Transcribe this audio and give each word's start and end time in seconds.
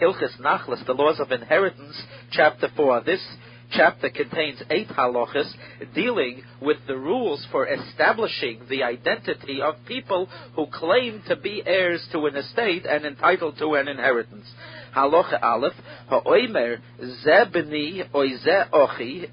Hilchis 0.00 0.40
Nachlas, 0.40 0.84
the 0.86 0.92
laws 0.92 1.18
of 1.18 1.32
inheritance, 1.32 2.00
chapter 2.30 2.68
4. 2.76 3.02
This 3.02 3.24
chapter 3.72 4.08
contains 4.08 4.62
eight 4.70 4.88
halachas 4.88 5.52
dealing 5.94 6.42
with 6.62 6.78
the 6.86 6.96
rules 6.96 7.44
for 7.50 7.66
establishing 7.66 8.60
the 8.70 8.84
identity 8.84 9.60
of 9.60 9.74
people 9.86 10.28
who 10.54 10.66
claim 10.72 11.22
to 11.26 11.36
be 11.36 11.62
heirs 11.66 12.06
to 12.12 12.26
an 12.26 12.36
estate 12.36 12.86
and 12.86 13.04
entitled 13.04 13.58
to 13.58 13.74
an 13.74 13.88
inheritance. 13.88 14.46
Halacha 14.94 15.42
Aleph, 15.42 15.74
ha'oimer 16.08 16.78
ze 17.00 17.44
b'ni 17.52 18.08
oize 18.12 18.70
ochi, 18.70 19.28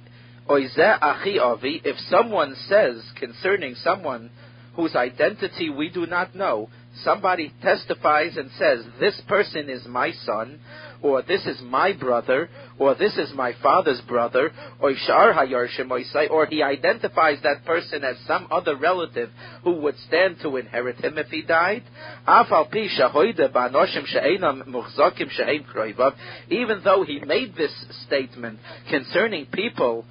oize 0.50 1.00
achi 1.02 1.40
avi, 1.40 1.82
if 1.86 1.98
someone 2.10 2.56
says 2.68 3.04
concerning 3.20 3.76
someone 3.76 4.32
whose 4.76 4.96
identity 4.96 5.70
we 5.70 5.90
do 5.90 6.06
not 6.06 6.36
know, 6.36 6.70
somebody 7.04 7.54
testifies 7.62 8.38
and 8.38 8.50
says, 8.58 8.86
this 9.00 9.20
person 9.28 9.70
is 9.70 9.86
my 9.86 10.12
son, 10.26 10.60
or 11.02 11.22
this 11.22 11.46
is 11.46 11.62
my 11.62 11.94
brother, 11.94 12.50
or 12.80 12.96
this 12.96 13.16
is 13.18 13.32
my 13.34 13.54
father's 13.62 14.02
brother, 14.02 14.52
or 14.80 14.92
he 16.50 16.64
identifies 16.64 17.38
that 17.44 17.66
person 17.66 18.04
as 18.04 18.18
some 18.26 18.48
other 18.50 18.76
relative 18.76 19.30
who 19.64 19.74
would 19.82 19.98
stand 20.08 20.38
to 20.42 20.58
inherit 20.58 20.98
him 20.98 21.18
if 21.18 21.28
he 21.28 21.42
died. 21.42 21.84
Even 26.50 26.82
though 26.84 27.04
he 27.04 27.20
made 27.20 27.56
this 27.56 27.86
statement 28.08 28.60
concerning 28.90 29.46
people 29.48 30.06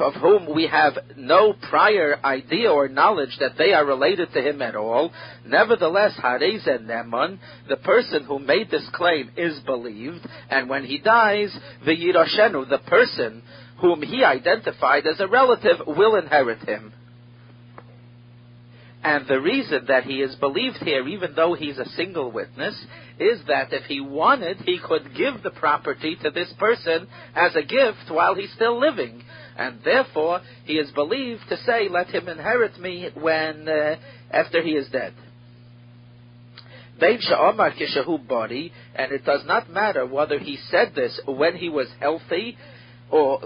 of 0.00 0.14
whom 0.14 0.54
we 0.54 0.66
have 0.66 0.98
no 1.16 1.52
prior 1.52 2.18
idea 2.24 2.70
or 2.70 2.88
knowledge 2.88 3.36
that 3.40 3.56
they 3.58 3.72
are 3.72 3.84
related 3.84 4.32
to 4.32 4.40
him 4.40 4.62
at 4.62 4.76
all. 4.76 5.12
Nevertheless, 5.46 6.18
Hareze 6.22 6.82
Neman, 6.82 7.38
the 7.68 7.76
person 7.76 8.24
who 8.24 8.38
made 8.38 8.70
this 8.70 8.88
claim, 8.92 9.30
is 9.36 9.58
believed, 9.60 10.26
and 10.50 10.68
when 10.68 10.84
he 10.84 10.98
dies, 10.98 11.56
the 11.84 11.92
Yiroshenu, 11.92 12.68
the 12.68 12.78
person 12.86 13.42
whom 13.80 14.02
he 14.02 14.24
identified 14.24 15.06
as 15.06 15.20
a 15.20 15.28
relative, 15.28 15.76
will 15.86 16.16
inherit 16.16 16.60
him. 16.60 16.92
And 19.02 19.28
the 19.28 19.40
reason 19.40 19.84
that 19.86 20.04
he 20.04 20.20
is 20.22 20.34
believed 20.36 20.78
here, 20.78 21.06
even 21.06 21.34
though 21.36 21.54
he's 21.54 21.78
a 21.78 21.88
single 21.90 22.32
witness, 22.32 22.74
is 23.20 23.40
that 23.46 23.72
if 23.72 23.84
he 23.84 24.00
wanted, 24.00 24.58
he 24.58 24.80
could 24.84 25.14
give 25.16 25.42
the 25.42 25.50
property 25.50 26.16
to 26.22 26.30
this 26.30 26.52
person 26.58 27.06
as 27.34 27.54
a 27.54 27.62
gift 27.62 28.10
while 28.10 28.34
he's 28.34 28.52
still 28.54 28.78
living 28.78 29.22
and 29.58 29.80
therefore 29.84 30.40
he 30.64 30.74
is 30.74 30.90
believed 30.92 31.42
to 31.48 31.56
say, 31.58 31.88
"Let 31.88 32.08
him 32.08 32.28
inherit 32.28 32.78
me 32.78 33.10
when 33.14 33.68
uh, 33.68 33.96
after 34.30 34.62
he 34.62 34.70
is 34.70 34.88
dead." 34.88 35.12
Body, 38.18 38.72
and 38.94 39.12
it 39.12 39.24
does 39.24 39.44
not 39.46 39.70
matter 39.70 40.04
whether 40.06 40.38
he 40.38 40.56
said 40.70 40.94
this 40.94 41.20
when 41.26 41.56
he 41.56 41.68
was 41.68 41.88
healthy, 42.00 42.56
or 43.10 43.40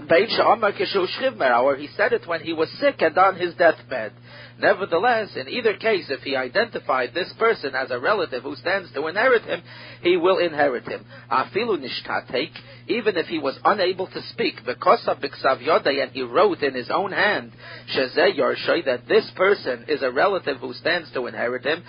or 1.63 1.75
he 1.75 1.87
said 1.95 2.13
it 2.13 2.27
when 2.27 2.41
he 2.41 2.53
was 2.53 2.69
sick 2.79 3.01
and 3.01 3.17
on 3.17 3.35
his 3.35 3.53
deathbed. 3.55 4.13
Nevertheless, 4.59 5.35
in 5.35 5.49
either 5.49 5.75
case, 5.75 6.05
if 6.09 6.21
he 6.21 6.35
identified 6.35 7.13
this 7.13 7.31
person 7.39 7.73
as 7.75 7.91
a 7.91 7.99
relative 7.99 8.43
who 8.43 8.55
stands 8.55 8.91
to 8.93 9.07
inherit 9.07 9.43
him, 9.43 9.61
he 10.01 10.15
will 10.15 10.37
inherit 10.37 10.87
him. 10.87 11.05
Afilu 11.31 11.77
nishtatek, 11.79 12.51
even 12.87 13.17
if 13.17 13.25
he 13.27 13.39
was 13.39 13.57
unable 13.65 14.07
to 14.07 14.21
speak, 14.29 14.63
because 14.65 15.03
of 15.07 15.17
Biksav 15.17 15.65
Yodai, 15.65 16.03
and 16.03 16.11
he 16.11 16.21
wrote 16.21 16.61
in 16.61 16.75
his 16.75 16.89
own 16.91 17.11
hand, 17.11 17.51
Shezeh 17.95 18.37
Yorshoy, 18.37 18.85
that 18.85 19.07
this 19.07 19.29
person 19.35 19.85
is 19.87 20.01
a 20.03 20.11
relative 20.11 20.57
who 20.57 20.73
stands 20.73 21.11
to 21.13 21.25
inherit 21.25 21.65
him, 21.65 21.83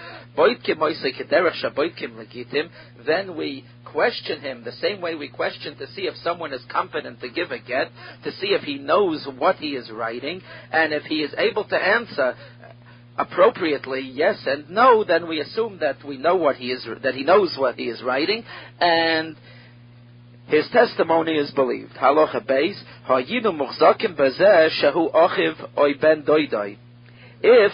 then 3.06 3.36
we 3.36 3.64
question 3.84 4.40
him 4.40 4.64
the 4.64 4.72
same 4.72 5.00
way 5.00 5.14
we 5.14 5.28
question 5.28 5.76
to 5.78 5.86
see 5.92 6.02
if 6.02 6.16
someone 6.16 6.52
is 6.52 6.64
competent 6.70 7.20
to 7.20 7.28
give 7.28 7.52
a 7.52 7.58
get, 7.60 7.88
to 8.24 8.32
see 8.32 8.48
if 8.48 8.62
he 8.62 8.76
knows 8.76 9.24
what 9.38 9.56
he 9.56 9.76
is 9.76 9.88
writing, 9.90 10.42
and 10.72 10.92
if 10.92 11.04
he 11.04 11.16
is 11.16 11.32
able 11.38 11.62
to 11.64 11.76
answer 11.76 12.33
appropriately 13.16 14.00
yes 14.00 14.42
and 14.46 14.70
no, 14.70 15.04
then 15.04 15.28
we 15.28 15.40
assume 15.40 15.78
that 15.80 16.04
we 16.04 16.18
know 16.18 16.36
what 16.36 16.56
he 16.56 16.70
is, 16.72 16.86
that 17.02 17.14
he 17.14 17.22
knows 17.22 17.54
what 17.58 17.76
he 17.76 17.84
is 17.84 18.02
writing, 18.02 18.44
and 18.80 19.36
his 20.46 20.68
testimony 20.72 21.32
is 21.32 21.50
believed. 21.52 21.92
Halacha 21.92 22.46
beis, 22.46 22.80
ha'yinu 23.06 23.52
muchzakim 23.52 24.16
bezeh 24.16 24.68
shehu 24.82 25.12
ochiv 25.12 25.78
oy 25.78 25.94
ben 26.00 26.22
doidoi. 26.22 26.76
If 27.42 27.72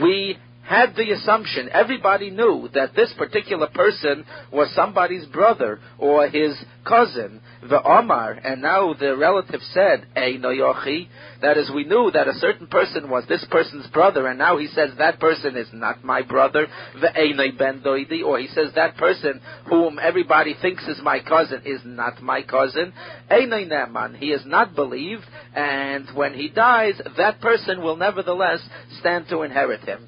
we 0.00 0.38
had 0.68 0.94
the 0.96 1.12
assumption, 1.12 1.70
everybody 1.72 2.28
knew 2.28 2.68
that 2.74 2.94
this 2.94 3.10
particular 3.16 3.68
person 3.68 4.26
was 4.52 4.70
somebody's 4.74 5.24
brother 5.24 5.80
or 5.98 6.28
his 6.28 6.54
cousin, 6.86 7.40
the 7.62 7.82
Omar, 7.82 8.32
and 8.32 8.60
now 8.60 8.92
the 8.92 9.16
relative 9.16 9.62
said, 9.72 10.06
Eino 10.14 10.54
Yochi, 10.54 11.08
that 11.40 11.56
is, 11.56 11.70
we 11.74 11.84
knew 11.84 12.10
that 12.12 12.28
a 12.28 12.34
certain 12.34 12.66
person 12.66 13.08
was 13.08 13.24
this 13.26 13.46
person's 13.50 13.86
brother, 13.86 14.26
and 14.26 14.38
now 14.38 14.58
he 14.58 14.66
says 14.66 14.90
that 14.98 15.18
person 15.18 15.56
is 15.56 15.68
not 15.72 16.04
my 16.04 16.20
brother, 16.20 16.66
the 17.00 17.08
Eino 17.18 17.56
Ben 17.56 17.80
Doidi, 17.80 18.22
or 18.22 18.38
he 18.38 18.48
says 18.48 18.68
that 18.74 18.98
person 18.98 19.40
whom 19.70 19.98
everybody 19.98 20.54
thinks 20.60 20.86
is 20.86 21.00
my 21.02 21.20
cousin 21.20 21.62
is 21.64 21.80
not 21.86 22.20
my 22.20 22.42
cousin, 22.42 22.92
Eino 23.30 23.66
Neman, 23.66 24.18
he 24.18 24.32
is 24.32 24.42
not 24.44 24.74
believed, 24.74 25.24
and 25.54 26.06
when 26.14 26.34
he 26.34 26.50
dies, 26.50 27.00
that 27.16 27.40
person 27.40 27.80
will 27.80 27.96
nevertheless 27.96 28.60
stand 29.00 29.28
to 29.30 29.40
inherit 29.40 29.80
him. 29.80 30.06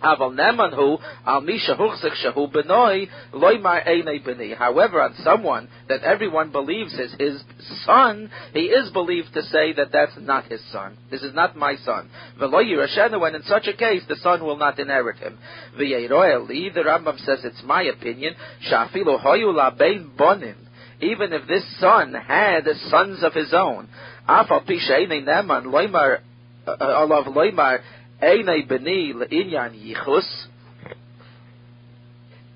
However, 0.00 0.24
on 5.02 5.14
someone 5.24 5.68
that 5.88 6.02
everyone 6.02 6.50
believes 6.52 6.94
is 6.94 7.14
his 7.18 7.42
son, 7.84 8.30
he 8.52 8.60
is 8.60 8.90
believed 8.90 9.34
to 9.34 9.42
say 9.42 9.72
that 9.72 9.90
that's 9.92 10.16
not 10.20 10.44
his 10.44 10.60
son. 10.70 10.96
This 11.10 11.22
is 11.22 11.34
not 11.34 11.56
my 11.56 11.74
son. 11.84 12.08
And 12.40 13.34
in 13.34 13.42
such 13.42 13.66
a 13.66 13.72
case, 13.76 14.04
the 14.08 14.16
son 14.16 14.44
will 14.44 14.56
not 14.56 14.78
inherit 14.78 15.16
him. 15.18 15.36
The 15.76 15.84
Rambam 16.86 17.18
says 17.24 17.40
it's 17.44 17.62
my 17.64 17.82
opinion. 17.82 18.36
Even 21.00 21.32
if 21.32 21.46
this 21.46 21.64
son 21.80 22.12
had 22.14 22.66
sons 22.90 23.22
of 23.22 23.32
his 23.32 23.52
own, 23.52 23.88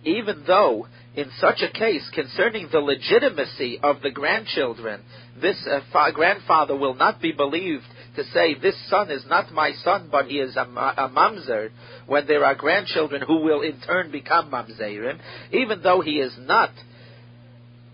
even 0.04 0.44
though 0.46 0.86
in 1.14 1.30
such 1.38 1.60
a 1.62 1.70
case 1.70 2.08
concerning 2.14 2.68
the 2.72 2.78
legitimacy 2.80 3.78
of 3.82 4.00
the 4.02 4.10
grandchildren, 4.10 5.02
this 5.40 5.56
uh, 5.70 5.80
fa- 5.92 6.10
grandfather 6.12 6.74
will 6.74 6.94
not 6.94 7.20
be 7.20 7.32
believed 7.32 7.84
to 8.16 8.24
say, 8.24 8.54
this 8.54 8.76
son 8.88 9.10
is 9.10 9.24
not 9.28 9.52
my 9.52 9.72
son, 9.84 10.08
but 10.10 10.26
he 10.26 10.38
is 10.38 10.56
a, 10.56 10.62
a 10.62 11.10
mamzer, 11.14 11.70
when 12.06 12.26
there 12.26 12.44
are 12.44 12.54
grandchildren 12.54 13.22
who 13.26 13.42
will 13.42 13.62
in 13.62 13.80
turn 13.80 14.10
become 14.10 14.50
mamzerim, 14.50 15.18
even 15.52 15.82
though 15.82 16.00
he 16.00 16.12
is 16.12 16.34
not 16.40 16.70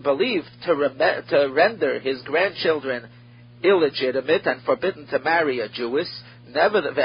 believed 0.02 0.46
to, 0.64 0.74
rem- 0.74 1.24
to 1.28 1.52
render 1.52 2.00
his 2.00 2.22
grandchildren 2.22 3.08
illegitimate 3.62 4.46
and 4.46 4.62
forbidden 4.62 5.06
to 5.08 5.18
marry 5.18 5.60
a 5.60 5.68
Jewess, 5.68 6.08
Never, 6.50 6.78
and 6.78 6.96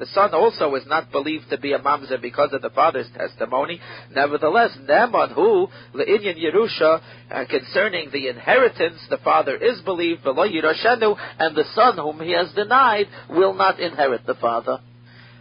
the 0.00 0.06
son 0.14 0.34
also 0.34 0.74
is 0.76 0.86
not 0.86 1.10
believed 1.10 1.50
to 1.50 1.58
be 1.58 1.72
a 1.72 1.78
mamzer 1.80 2.20
because 2.20 2.52
of 2.52 2.62
the 2.62 2.70
father's 2.70 3.08
testimony. 3.16 3.80
Nevertheless, 4.14 4.76
Neman 4.82 5.34
who 5.34 5.68
le'inyan 5.94 6.38
Yerusha 6.38 7.00
uh, 7.30 7.44
concerning 7.50 8.10
the 8.12 8.28
inheritance, 8.28 9.00
the 9.10 9.18
father 9.18 9.56
is 9.56 9.80
believed 9.80 10.22
below 10.22 10.48
Yerushenu, 10.48 11.16
and 11.38 11.56
the 11.56 11.64
son 11.74 11.96
whom 11.96 12.20
he 12.20 12.32
has 12.32 12.52
denied 12.52 13.06
will 13.28 13.54
not 13.54 13.80
inherit 13.80 14.26
the 14.26 14.34
father. 14.34 14.78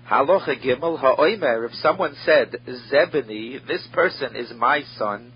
Halocha 0.09 0.59
Gimel 0.64 1.00
Ha'oimer, 1.00 1.66
if 1.66 1.75
someone 1.75 2.16
said, 2.25 2.56
Zebani, 2.92 3.66
this 3.68 3.88
person 3.94 4.36
is 4.36 4.52
my 4.58 4.81
son, 4.98 5.31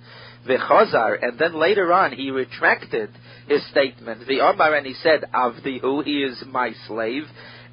V'chazar, 0.47 1.17
and 1.21 1.37
then 1.39 1.59
later 1.59 1.91
on 1.93 2.11
he 2.11 2.31
retracted 2.31 3.09
his 3.47 3.65
statement. 3.67 4.27
The 4.27 4.41
Omar 4.41 4.75
and 4.75 4.85
he 4.85 4.93
said, 4.93 5.25
Avdihu, 5.33 6.03
he 6.03 6.23
is 6.23 6.43
my 6.47 6.71
slave. 6.87 7.23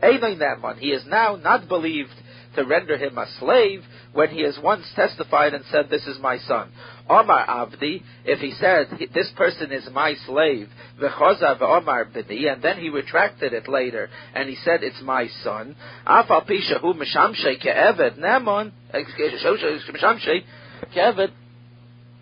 Einoin 0.03 0.79
He 0.79 0.89
is 0.89 1.05
now 1.07 1.37
not 1.37 1.69
believed 1.69 2.11
to 2.57 2.65
render 2.65 2.97
him 2.97 3.17
a 3.17 3.27
slave 3.39 3.83
when 4.13 4.29
he 4.31 4.43
has 4.43 4.59
once 4.63 4.85
testified 4.97 5.55
and 5.55 5.65
said, 5.71 5.89
This 5.89 6.07
is 6.07 6.19
my 6.21 6.39
son. 6.39 6.73
Omar 7.09 7.47
Avdi, 7.47 8.03
if 8.25 8.41
he 8.41 8.53
said, 8.53 8.89
This 9.15 9.31
person 9.37 9.73
is 9.73 9.89
my 9.93 10.15
slave, 10.27 10.69
V'choza 11.01 11.61
Omar 11.61 12.07
B'ni, 12.07 12.53
and 12.53 12.63
then 12.63 12.79
he 12.79 12.89
retracted 12.89 13.53
it 13.53 13.69
later, 13.69 14.09
and 14.35 14.49
he 14.49 14.57
said, 14.57 14.83
It's 14.83 15.01
my 15.03 15.29
son. 15.45 15.77
Afal 16.07 16.49
Pishahu 16.49 16.95
Mishamshe 16.95 17.63
Ke'eved 17.65 18.19
Nemon, 18.19 18.73
Mishamshe 18.93 20.29
eh, 20.29 20.95
Ke'eved, 20.95 21.33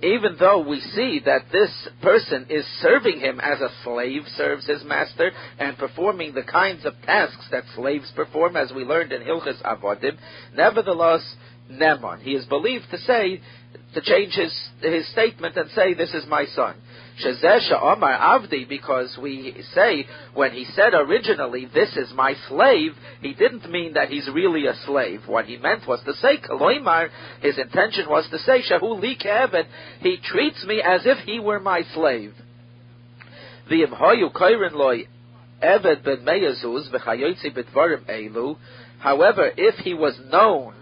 even 0.02 0.36
though 0.38 0.66
we 0.66 0.80
see 0.80 1.20
that 1.24 1.46
this 1.50 1.70
person 2.02 2.46
is 2.50 2.64
serving 2.80 3.20
him 3.20 3.40
as 3.40 3.60
a 3.60 3.70
slave 3.82 4.22
serves 4.36 4.66
his 4.66 4.84
master 4.84 5.32
and 5.58 5.76
performing 5.76 6.34
the 6.34 6.42
kinds 6.42 6.84
of 6.84 6.94
tasks 7.04 7.48
that 7.50 7.64
slaves 7.74 8.10
perform, 8.14 8.56
as 8.56 8.72
we 8.72 8.84
learned 8.84 9.12
in 9.12 9.22
Hilchas 9.22 9.60
Avodim, 9.62 10.16
nevertheless, 10.54 11.22
Nemon. 11.70 12.20
He 12.20 12.32
is 12.32 12.44
believed 12.46 12.86
to 12.90 12.98
say, 12.98 13.40
to 13.94 14.00
change 14.00 14.34
his, 14.34 14.52
his 14.80 15.08
statement 15.08 15.56
and 15.56 15.70
say, 15.70 15.94
this 15.94 16.12
is 16.14 16.24
my 16.26 16.46
son. 16.46 16.76
Shezesha 17.24 17.82
Omar 17.82 18.16
Avdi, 18.16 18.68
because 18.68 19.18
we 19.20 19.64
say 19.74 20.06
when 20.34 20.52
he 20.52 20.64
said 20.66 20.94
originally, 20.94 21.66
this 21.72 21.96
is 21.96 22.12
my 22.14 22.34
slave, 22.48 22.92
he 23.20 23.34
didn't 23.34 23.68
mean 23.70 23.94
that 23.94 24.08
he's 24.08 24.28
really 24.32 24.66
a 24.66 24.74
slave. 24.86 25.22
What 25.26 25.46
he 25.46 25.56
meant 25.56 25.86
was 25.88 26.00
to 26.04 26.14
say, 26.14 26.38
Kaloimar, 26.38 27.08
his 27.40 27.58
intention 27.58 28.08
was 28.08 28.28
to 28.30 28.38
say, 28.38 28.62
Shahu 28.62 29.00
Li 29.00 29.18
he 30.00 30.18
treats 30.22 30.64
me 30.64 30.80
as 30.84 31.02
if 31.04 31.18
he 31.24 31.40
were 31.40 31.58
my 31.58 31.82
slave. 31.92 32.34
Loi 33.68 35.08
Eved 35.62 36.04
ben 36.04 36.24
elu. 38.08 38.56
However, 39.00 39.50
if 39.56 39.74
he 39.76 39.94
was 39.94 40.18
known 40.30 40.74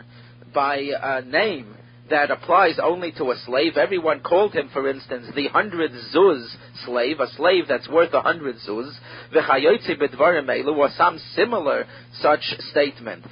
by 0.54 0.76
a 1.02 1.22
name 1.22 1.74
that 2.10 2.30
applies 2.30 2.78
only 2.82 3.12
to 3.12 3.30
a 3.30 3.36
slave. 3.44 3.76
Everyone 3.76 4.20
called 4.20 4.52
him, 4.54 4.70
for 4.72 4.88
instance, 4.88 5.26
the 5.34 5.48
hundred 5.48 5.92
zuz 6.14 6.46
slave, 6.84 7.20
a 7.20 7.26
slave 7.28 7.64
that's 7.68 7.88
worth 7.88 8.12
a 8.12 8.20
hundred 8.20 8.56
zuz. 8.66 8.92
V'chayotzi 9.34 9.98
b'dvarim 10.00 10.46
elu, 10.46 10.76
or 10.76 10.90
some 10.96 11.18
similar 11.34 11.86
such 12.20 12.42
statement. 12.70 13.24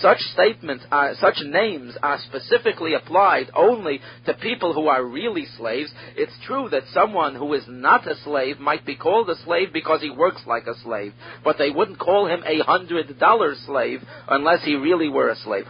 Such 0.00 0.18
statements, 0.32 0.84
are, 0.90 1.14
such 1.20 1.38
names 1.44 1.96
are 2.02 2.18
specifically 2.26 2.94
applied 2.94 3.50
only 3.54 4.00
to 4.26 4.34
people 4.34 4.72
who 4.72 4.88
are 4.88 5.04
really 5.04 5.46
slaves. 5.56 5.92
It's 6.16 6.32
true 6.46 6.68
that 6.70 6.84
someone 6.92 7.34
who 7.34 7.52
is 7.54 7.64
not 7.68 8.10
a 8.10 8.16
slave 8.24 8.58
might 8.58 8.86
be 8.86 8.96
called 8.96 9.28
a 9.30 9.36
slave 9.44 9.72
because 9.72 10.00
he 10.00 10.10
works 10.10 10.42
like 10.46 10.66
a 10.66 10.78
slave, 10.82 11.12
but 11.44 11.58
they 11.58 11.70
wouldn't 11.70 11.98
call 11.98 12.26
him 12.26 12.42
a 12.46 12.60
hundred 12.60 13.18
dollar 13.18 13.54
slave 13.66 14.00
unless 14.28 14.64
he 14.64 14.74
really 14.74 15.08
were 15.08 15.28
a 15.28 15.36
slave. 15.36 15.66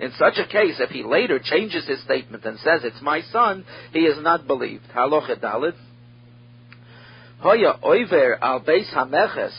In 0.00 0.12
such 0.18 0.38
a 0.38 0.46
case, 0.46 0.76
if 0.80 0.90
he 0.90 1.02
later 1.02 1.38
changes 1.42 1.86
his 1.86 2.02
statement 2.02 2.44
and 2.44 2.58
says 2.60 2.80
it's 2.84 3.02
my 3.02 3.22
son, 3.32 3.64
he 3.92 4.00
is 4.00 4.22
not 4.22 4.46
believed. 4.46 4.84
Halacha 4.94 5.40
Dalit. 5.40 5.74
Hoya 7.40 7.78
oiver 7.84 8.38
al 8.40 8.60
beis 8.60 8.92
hameches. 8.92 9.56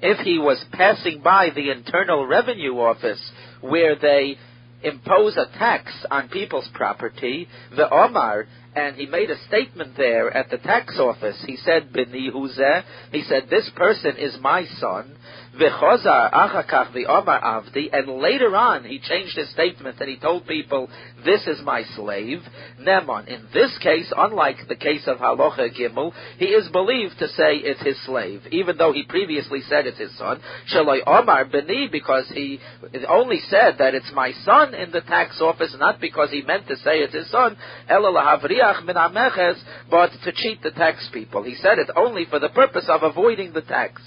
If 0.00 0.18
he 0.18 0.38
was 0.38 0.64
passing 0.72 1.22
by 1.22 1.50
the 1.54 1.70
Internal 1.70 2.26
Revenue 2.26 2.78
Office 2.78 3.20
where 3.60 3.96
they 3.96 4.38
impose 4.82 5.36
a 5.36 5.46
tax 5.58 5.92
on 6.10 6.28
people's 6.28 6.68
property, 6.72 7.48
the 7.74 7.92
Omar, 7.92 8.46
and 8.76 8.96
he 8.96 9.06
made 9.06 9.30
a 9.30 9.44
statement 9.48 9.96
there 9.96 10.30
at 10.30 10.50
the 10.50 10.58
tax 10.58 10.98
office. 10.98 11.42
He 11.46 11.56
said, 11.56 11.92
Bini 11.92 12.30
he 12.30 13.22
said, 13.22 13.48
this 13.50 13.68
person 13.74 14.16
is 14.18 14.36
my 14.40 14.64
son, 14.78 15.16
V'chozar 15.58 16.32
achakach 16.32 16.92
v'omar 16.92 17.42
avdi, 17.42 17.88
and 17.92 18.08
later 18.20 18.54
on 18.54 18.84
he 18.84 19.00
changed 19.00 19.36
his 19.36 19.50
statement 19.50 19.98
and 20.00 20.08
he 20.08 20.16
told 20.16 20.46
people, 20.46 20.88
this 21.24 21.46
is 21.46 21.60
my 21.64 21.82
slave, 21.96 22.40
Nemon. 22.80 23.26
In 23.26 23.46
this 23.52 23.76
case, 23.78 24.12
unlike 24.16 24.68
the 24.68 24.76
case 24.76 25.02
of 25.06 25.18
Halocha 25.18 25.68
Gimel, 25.76 26.12
he 26.38 26.46
is 26.46 26.68
believed 26.68 27.18
to 27.18 27.28
say 27.28 27.56
it's 27.56 27.82
his 27.82 28.00
slave, 28.04 28.42
even 28.52 28.76
though 28.76 28.92
he 28.92 29.02
previously 29.02 29.60
said 29.68 29.86
it's 29.86 29.98
his 29.98 30.16
son. 30.16 30.40
Shaloi 30.72 31.00
Omar 31.06 31.46
Beni, 31.46 31.88
because 31.90 32.28
he 32.32 32.60
only 33.08 33.40
said 33.48 33.78
that 33.78 33.94
it's 33.94 34.12
my 34.14 34.32
son 34.44 34.74
in 34.74 34.92
the 34.92 35.00
tax 35.00 35.40
office, 35.40 35.74
not 35.78 36.00
because 36.00 36.30
he 36.30 36.42
meant 36.42 36.68
to 36.68 36.76
say 36.76 37.00
it's 37.00 37.14
his 37.14 37.30
son, 37.30 37.56
but 39.90 40.10
to 40.24 40.32
cheat 40.32 40.62
the 40.62 40.70
tax 40.70 41.08
people. 41.12 41.42
He 41.42 41.56
said 41.56 41.78
it 41.78 41.90
only 41.96 42.26
for 42.26 42.38
the 42.38 42.48
purpose 42.50 42.86
of 42.88 43.02
avoiding 43.02 43.52
the 43.52 43.62
tax. 43.62 44.00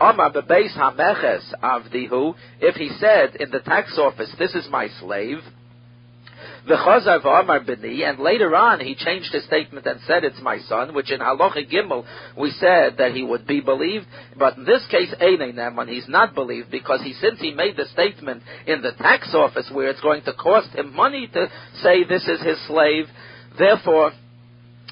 Amar 0.00 0.32
bebeis 0.32 0.74
hameches 0.76 1.52
avdihu, 1.62 2.34
if 2.60 2.74
he 2.76 2.88
said 2.98 3.36
in 3.36 3.50
the 3.50 3.60
tax 3.60 3.98
office, 3.98 4.34
this 4.38 4.54
is 4.54 4.66
my 4.70 4.88
slave, 5.00 5.38
V'chazar 6.66 7.22
v'amar 7.22 7.64
b'ni, 7.64 8.08
and 8.08 8.18
later 8.18 8.54
on 8.54 8.80
he 8.80 8.94
changed 8.94 9.32
his 9.32 9.44
statement 9.44 9.86
and 9.86 10.00
said 10.06 10.24
it's 10.24 10.40
my 10.42 10.58
son, 10.58 10.94
which 10.94 11.10
in 11.10 11.20
Halacha 11.20 11.70
Gimel 11.70 12.04
we 12.36 12.50
said 12.50 12.96
that 12.98 13.12
he 13.12 13.22
would 13.22 13.46
be 13.46 13.60
believed, 13.60 14.06
but 14.38 14.56
in 14.56 14.64
this 14.64 14.86
case 14.90 15.12
Einei 15.20 15.74
when 15.74 15.88
he's 15.88 16.08
not 16.08 16.34
believed 16.34 16.70
because 16.70 17.02
he 17.02 17.14
since 17.14 17.40
he 17.40 17.52
made 17.52 17.76
the 17.76 17.86
statement 17.86 18.42
in 18.66 18.82
the 18.82 18.92
tax 18.92 19.34
office 19.34 19.70
where 19.72 19.88
it's 19.88 20.00
going 20.00 20.22
to 20.24 20.34
cost 20.34 20.68
him 20.74 20.94
money 20.94 21.28
to 21.32 21.48
say 21.82 22.04
this 22.04 22.26
is 22.28 22.42
his 22.42 22.58
slave, 22.66 23.06
therefore 23.58 24.12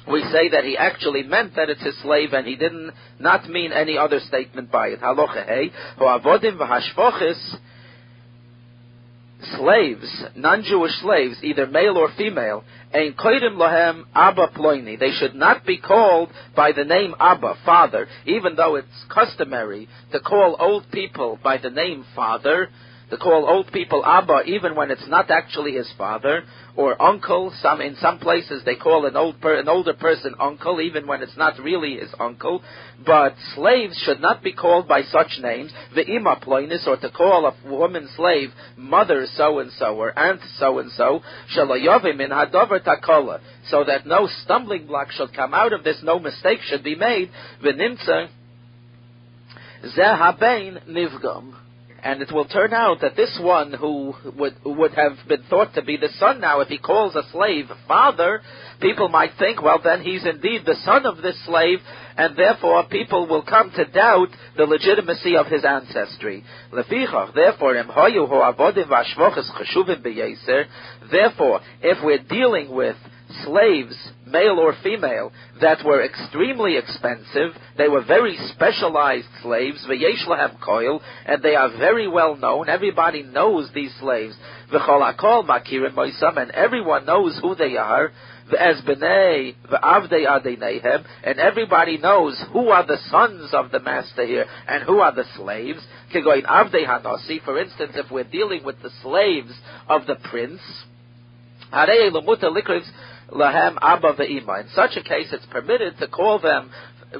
we 0.07 0.21
say 0.31 0.49
that 0.49 0.63
he 0.63 0.77
actually 0.77 1.23
meant 1.23 1.55
that 1.55 1.69
it's 1.69 1.83
his 1.83 1.97
slave 2.01 2.33
and 2.33 2.47
he 2.47 2.55
didn't 2.55 2.91
not 3.19 3.49
mean 3.49 3.71
any 3.71 3.97
other 3.97 4.19
statement 4.19 4.71
by 4.71 4.89
it. 4.89 4.99
Slaves, 9.57 10.23
non-Jewish 10.35 10.91
slaves, 11.01 11.37
either 11.43 11.65
male 11.65 11.97
or 11.97 12.09
female, 12.17 12.63
ein 12.93 13.13
koidim 13.13 13.55
lohem 13.55 14.03
Abba 14.13 14.49
ploini. 14.49 14.99
They 14.99 15.11
should 15.11 15.33
not 15.33 15.65
be 15.65 15.77
called 15.77 16.29
by 16.57 16.73
the 16.73 16.83
name 16.83 17.15
Abba, 17.17 17.55
father, 17.65 18.07
even 18.25 18.55
though 18.57 18.75
it's 18.75 18.87
customary 19.07 19.87
to 20.11 20.19
call 20.19 20.57
old 20.59 20.91
people 20.91 21.39
by 21.41 21.57
the 21.57 21.69
name 21.69 22.05
father 22.15 22.67
to 23.09 23.17
call 23.17 23.49
old 23.49 23.71
people 23.71 24.05
Abba 24.05 24.43
even 24.45 24.75
when 24.75 24.91
it's 24.91 25.07
not 25.07 25.31
actually 25.31 25.73
his 25.73 25.91
father, 25.97 26.43
or 26.75 27.01
uncle. 27.01 27.53
Some 27.61 27.81
in 27.81 27.95
some 27.97 28.19
places 28.19 28.63
they 28.63 28.75
call 28.75 29.05
an 29.05 29.15
old 29.15 29.41
per, 29.41 29.59
an 29.59 29.67
older 29.67 29.93
person 29.93 30.35
uncle 30.39 30.79
even 30.79 31.07
when 31.07 31.21
it's 31.21 31.35
not 31.35 31.59
really 31.59 31.97
his 31.97 32.09
uncle. 32.19 32.61
But 33.05 33.35
slaves 33.55 34.01
should 34.05 34.21
not 34.21 34.43
be 34.43 34.53
called 34.53 34.87
by 34.87 35.03
such 35.03 35.39
names. 35.41 35.71
The 35.93 36.09
ima 36.09 36.37
ploinis, 36.37 36.87
or 36.87 36.97
to 36.97 37.09
call 37.09 37.45
a 37.45 37.69
woman 37.69 38.07
slave 38.15 38.51
mother 38.77 39.25
so 39.35 39.59
and 39.59 39.71
so 39.73 39.95
or 39.95 40.17
aunt 40.17 40.41
so 40.57 40.79
and 40.79 40.91
so, 40.91 41.21
shalayovim 41.55 42.23
in 42.23 42.29
hadover 42.29 42.79
takola, 42.81 43.39
so 43.69 43.83
that 43.83 44.05
no 44.07 44.29
stumbling 44.43 44.87
block 44.87 45.11
should 45.11 45.33
come 45.33 45.53
out 45.53 45.73
of 45.73 45.83
this, 45.83 45.99
no 46.03 46.19
mistake 46.19 46.59
should 46.61 46.83
be 46.83 46.95
made. 46.95 47.29
V'nimtza 47.63 48.29
zehabein 49.97 50.87
nivgam 50.87 51.55
and 52.03 52.21
it 52.21 52.31
will 52.31 52.45
turn 52.45 52.73
out 52.73 53.01
that 53.01 53.15
this 53.15 53.37
one 53.41 53.73
who 53.73 54.13
would 54.37 54.55
would 54.65 54.93
have 54.93 55.17
been 55.27 55.43
thought 55.49 55.73
to 55.75 55.83
be 55.83 55.97
the 55.97 56.09
son 56.19 56.39
now, 56.39 56.59
if 56.61 56.67
he 56.67 56.77
calls 56.77 57.15
a 57.15 57.23
slave 57.31 57.65
father, 57.87 58.41
people 58.81 59.09
might 59.09 59.31
think, 59.37 59.61
well, 59.61 59.79
then 59.83 60.01
he's 60.01 60.25
indeed 60.25 60.61
the 60.65 60.75
son 60.85 61.05
of 61.05 61.17
this 61.21 61.37
slave, 61.45 61.79
and 62.17 62.35
therefore 62.35 62.85
people 62.85 63.27
will 63.27 63.43
come 63.43 63.71
to 63.71 63.85
doubt 63.85 64.29
the 64.57 64.63
legitimacy 64.65 65.35
of 65.35 65.47
his 65.47 65.63
ancestry. 65.63 66.43
Therefore, 66.71 67.31
therefore, 71.11 71.61
if 71.81 72.03
we're 72.03 72.23
dealing 72.23 72.73
with 72.73 72.95
slaves, 73.45 73.95
male 74.25 74.59
or 74.59 74.75
female, 74.83 75.31
that 75.61 75.83
were 75.85 76.03
extremely 76.03 76.77
expensive. 76.77 77.51
They 77.77 77.87
were 77.87 78.03
very 78.03 78.37
specialized 78.53 79.27
slaves, 79.41 79.85
v'yesh 79.89 80.25
lahem 80.27 80.59
koil, 80.59 81.01
and 81.25 81.41
they 81.43 81.55
are 81.55 81.69
very 81.77 82.07
well 82.07 82.35
known. 82.35 82.69
Everybody 82.69 83.23
knows 83.23 83.69
these 83.73 83.93
slaves. 83.99 84.35
V'chol 84.71 85.13
akol 85.13 85.45
makirim 85.45 85.93
moisam, 85.93 86.37
and 86.37 86.51
everyone 86.51 87.05
knows 87.05 87.37
who 87.41 87.55
they 87.55 87.77
are. 87.77 88.11
As 88.57 88.81
b'nei 88.81 89.55
v'avdei 89.71 90.25
adenehem, 90.25 91.05
and 91.23 91.39
everybody 91.39 91.97
knows 91.97 92.41
who 92.51 92.69
are 92.69 92.85
the 92.85 92.97
sons 93.09 93.51
of 93.53 93.71
the 93.71 93.79
master 93.79 94.25
here 94.25 94.45
and 94.67 94.83
who 94.83 94.99
are 94.99 95.13
the 95.13 95.25
slaves. 95.35 95.85
Kegoin 96.13 96.45
avdei 96.45 96.87
hanosi, 96.87 97.43
for 97.43 97.59
instance, 97.59 97.91
if 97.95 98.09
we're 98.09 98.23
dealing 98.23 98.63
with 98.63 98.81
the 98.81 98.89
slaves 99.03 99.53
of 99.87 100.07
the 100.07 100.15
prince, 100.15 100.61
lahem 103.33 103.77
abba 103.81 104.13
ve'ima. 104.13 104.63
In 104.63 104.69
such 104.73 104.97
a 104.97 105.03
case, 105.03 105.27
it's 105.31 105.45
permitted 105.47 105.97
to 105.99 106.07
call 106.07 106.39
them 106.39 106.71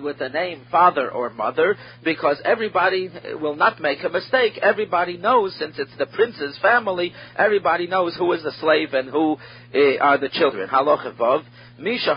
with 0.03 0.19
the 0.19 0.29
name 0.29 0.61
father 0.71 1.09
or 1.09 1.29
mother 1.31 1.75
because 2.03 2.39
everybody 2.45 3.09
will 3.41 3.55
not 3.55 3.81
make 3.81 4.03
a 4.03 4.09
mistake. 4.09 4.59
Everybody 4.61 5.17
knows, 5.17 5.55
since 5.57 5.79
it's 5.79 5.95
the 5.97 6.05
prince's 6.05 6.57
family, 6.61 7.13
everybody 7.37 7.87
knows 7.87 8.15
who 8.15 8.31
is 8.33 8.43
the 8.43 8.51
slave 8.59 8.93
and 8.93 9.09
who 9.09 9.37
uh, 9.73 9.97
are 9.99 10.17
the 10.17 10.29
children. 10.29 10.69
Halachav. 10.69 11.43
Misha 11.79 12.13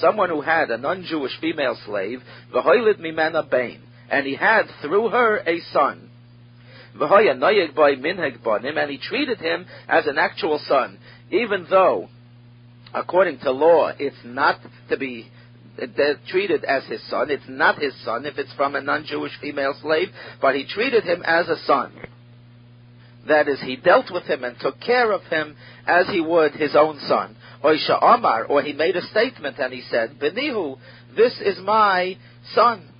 someone 0.00 0.28
who 0.28 0.42
had 0.42 0.70
a 0.70 0.76
non-Jewish 0.76 1.40
female 1.40 1.78
slave, 1.86 2.20
v'hoilid 2.54 3.00
mimena 3.00 3.48
bain, 3.50 3.80
and 4.10 4.26
he 4.26 4.36
had 4.36 4.64
through 4.82 5.08
her 5.08 5.38
a 5.38 5.60
son. 5.72 6.10
And 6.94 8.90
he 8.90 8.98
treated 8.98 9.38
him 9.38 9.66
as 9.88 10.06
an 10.06 10.18
actual 10.18 10.60
son, 10.68 10.98
even 11.30 11.66
though 11.70 12.10
according 12.94 13.38
to 13.40 13.50
law, 13.50 13.92
it's 13.98 14.16
not 14.24 14.60
to 14.88 14.96
be 14.96 15.30
uh, 15.80 15.86
treated 16.28 16.64
as 16.64 16.84
his 16.84 17.02
son. 17.08 17.30
It's 17.30 17.48
not 17.48 17.78
his 17.78 17.94
son 18.04 18.26
if 18.26 18.38
it's 18.38 18.52
from 18.54 18.74
a 18.74 18.80
non-Jewish 18.80 19.32
female 19.40 19.74
slave, 19.80 20.08
but 20.40 20.54
he 20.54 20.66
treated 20.66 21.04
him 21.04 21.22
as 21.24 21.48
a 21.48 21.56
son. 21.64 21.92
That 23.28 23.48
is, 23.48 23.60
he 23.60 23.76
dealt 23.76 24.10
with 24.10 24.24
him 24.24 24.44
and 24.44 24.56
took 24.60 24.80
care 24.80 25.12
of 25.12 25.22
him 25.24 25.56
as 25.86 26.08
he 26.08 26.20
would 26.20 26.52
his 26.52 26.74
own 26.74 26.98
son. 27.06 27.36
Oisha 27.62 28.02
Omar, 28.02 28.44
or 28.44 28.62
he 28.62 28.72
made 28.72 28.96
a 28.96 29.02
statement 29.02 29.58
and 29.58 29.72
he 29.72 29.82
said, 29.82 30.18
Benihu, 30.18 30.76
this 31.16 31.32
is 31.40 31.58
my 31.62 32.16
son. 32.54 32.91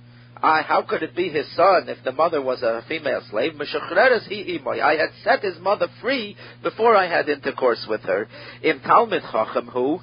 I, 0.43 0.61
how 0.61 0.81
could 0.81 1.03
it 1.03 1.15
be 1.15 1.29
his 1.29 1.49
son 1.55 1.87
if 1.87 2.03
the 2.03 2.11
mother 2.11 2.41
was 2.41 2.61
a 2.63 2.83
female 2.89 3.21
slave? 3.29 3.53
I 3.57 4.95
had 4.97 5.09
set 5.23 5.41
his 5.41 5.57
mother 5.59 5.87
free 6.01 6.35
before 6.61 6.97
I 6.97 7.07
had 7.07 7.29
intercourse 7.29 7.85
with 7.87 8.01
her. 8.01 8.27
In 8.61 8.81
Talmud 8.81 9.23
Chacham, 9.31 9.67
who 9.67 10.01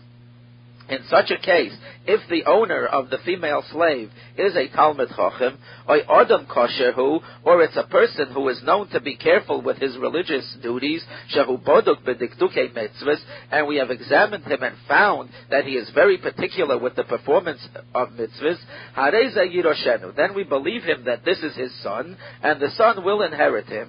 in 0.91 1.05
such 1.09 1.31
a 1.31 1.39
case, 1.39 1.73
if 2.07 2.21
the 2.29 2.45
owner 2.51 2.87
of 2.87 3.11
the 3.11 3.19
female 3.25 3.63
slave 3.71 4.11
is 4.37 4.57
a 4.57 4.69
Talmud 4.69 5.09
Chacham, 5.11 5.59
or 5.87 5.99
Adam 6.21 6.47
Kosherhu, 6.47 7.21
or 7.45 7.63
it's 7.63 7.77
a 7.77 7.85
person 7.85 8.33
who 8.33 8.49
is 8.49 8.63
known 8.65 8.89
to 8.91 9.01
be 9.01 9.17
careful 9.17 9.63
with 9.63 9.79
his 9.79 9.97
religious 9.99 10.57
duties, 10.63 11.05
Shehu 11.35 11.63
Boduk 11.63 12.03
Bedikduke 12.05 12.75
Mitzvahs, 12.75 13.21
and 13.51 13.67
we 13.67 13.77
have 13.77 13.91
examined 13.91 14.45
him 14.45 14.63
and 14.63 14.77
found 14.89 15.31
that 15.51 15.65
he 15.65 15.73
is 15.73 15.91
very 15.91 16.19
particular 16.19 16.79
with 16.79 16.97
the 16.97 17.05
performance 17.05 17.67
of 17.95 18.09
mitzvahs, 18.11 18.59
Hareza 18.97 19.47
Yiroshenu, 19.47 20.17
then 20.17 20.35
we 20.35 20.45
believe 20.45 20.83
him 20.83 21.05
that 21.05 21.25
this 21.25 21.39
is 21.39 21.55
his 21.57 21.73
son, 21.83 22.17
and 22.43 22.61
the 22.61 22.71
son 22.77 23.05
will 23.05 23.23
inherit 23.23 23.67
him. 23.67 23.89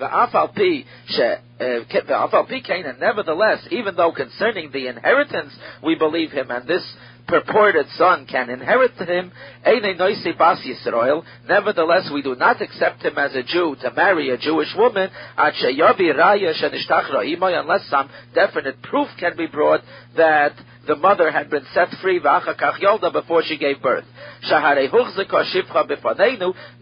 And 0.00 1.30
eh, 1.60 2.92
nevertheless, 2.98 3.66
even 3.70 3.96
though 3.96 4.12
concerning 4.12 4.70
the 4.72 4.86
inheritance 4.86 5.52
we 5.84 5.94
believe 5.94 6.30
him, 6.30 6.50
and 6.50 6.66
this 6.66 6.82
purported 7.26 7.86
son 7.96 8.26
can 8.26 8.50
inherit 8.50 8.92
him, 8.92 9.32
nevertheless 11.48 12.10
we 12.12 12.22
do 12.22 12.34
not 12.34 12.62
accept 12.62 13.04
him 13.04 13.18
as 13.18 13.34
a 13.34 13.42
Jew 13.42 13.76
to 13.82 13.90
marry 13.92 14.30
a 14.30 14.38
Jewish 14.38 14.74
woman, 14.76 15.10
unless 15.36 15.60
some 17.88 18.10
definite 18.34 18.82
proof 18.82 19.08
can 19.18 19.36
be 19.36 19.46
brought 19.46 19.82
that 20.16 20.52
the 20.86 20.96
mother 20.96 21.30
had 21.30 21.50
been 21.50 21.64
set 21.72 21.88
free 22.02 22.18
before 22.18 23.42
she 23.44 23.58
gave 23.58 23.82
birth. 23.82 24.04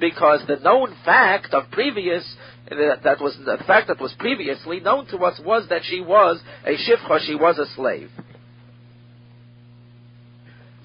Because 0.01 0.47
the 0.47 0.57
known 0.63 0.95
fact 1.05 1.53
of 1.53 1.71
previous 1.73 2.25
that 2.71 3.21
was 3.21 3.37
the 3.45 3.63
fact 3.67 3.89
that 3.89 4.01
was 4.01 4.15
previously 4.19 4.81
known 4.81 5.07
to 5.07 5.19
us 5.19 5.41
was 5.45 5.69
that 5.71 5.83
she 5.85 6.01
was 6.01 6.41
a 6.65 6.73
shifcha, 6.73 7.21
she 7.21 7.35
was 7.35 7.59
a 7.59 7.67
slave. 7.75 8.11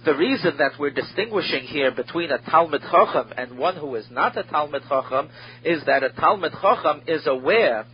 The 0.05 0.15
reason 0.15 0.57
that 0.57 0.73
we're 0.77 0.91
distinguishing 0.91 1.63
here 1.63 1.91
between 1.91 2.29
a 2.29 2.37
Talmud 2.37 2.81
Chacham 2.81 3.31
and 3.37 3.57
one 3.57 3.77
who 3.77 3.95
is 3.95 4.05
not 4.11 4.37
a 4.37 4.43
Talmud 4.43 4.83
Chacham 4.89 5.29
is 5.63 5.83
that 5.85 6.03
a 6.03 6.09
Talmud 6.09 6.51
Chacham 6.61 7.03
is 7.07 7.25
aware 7.25 7.85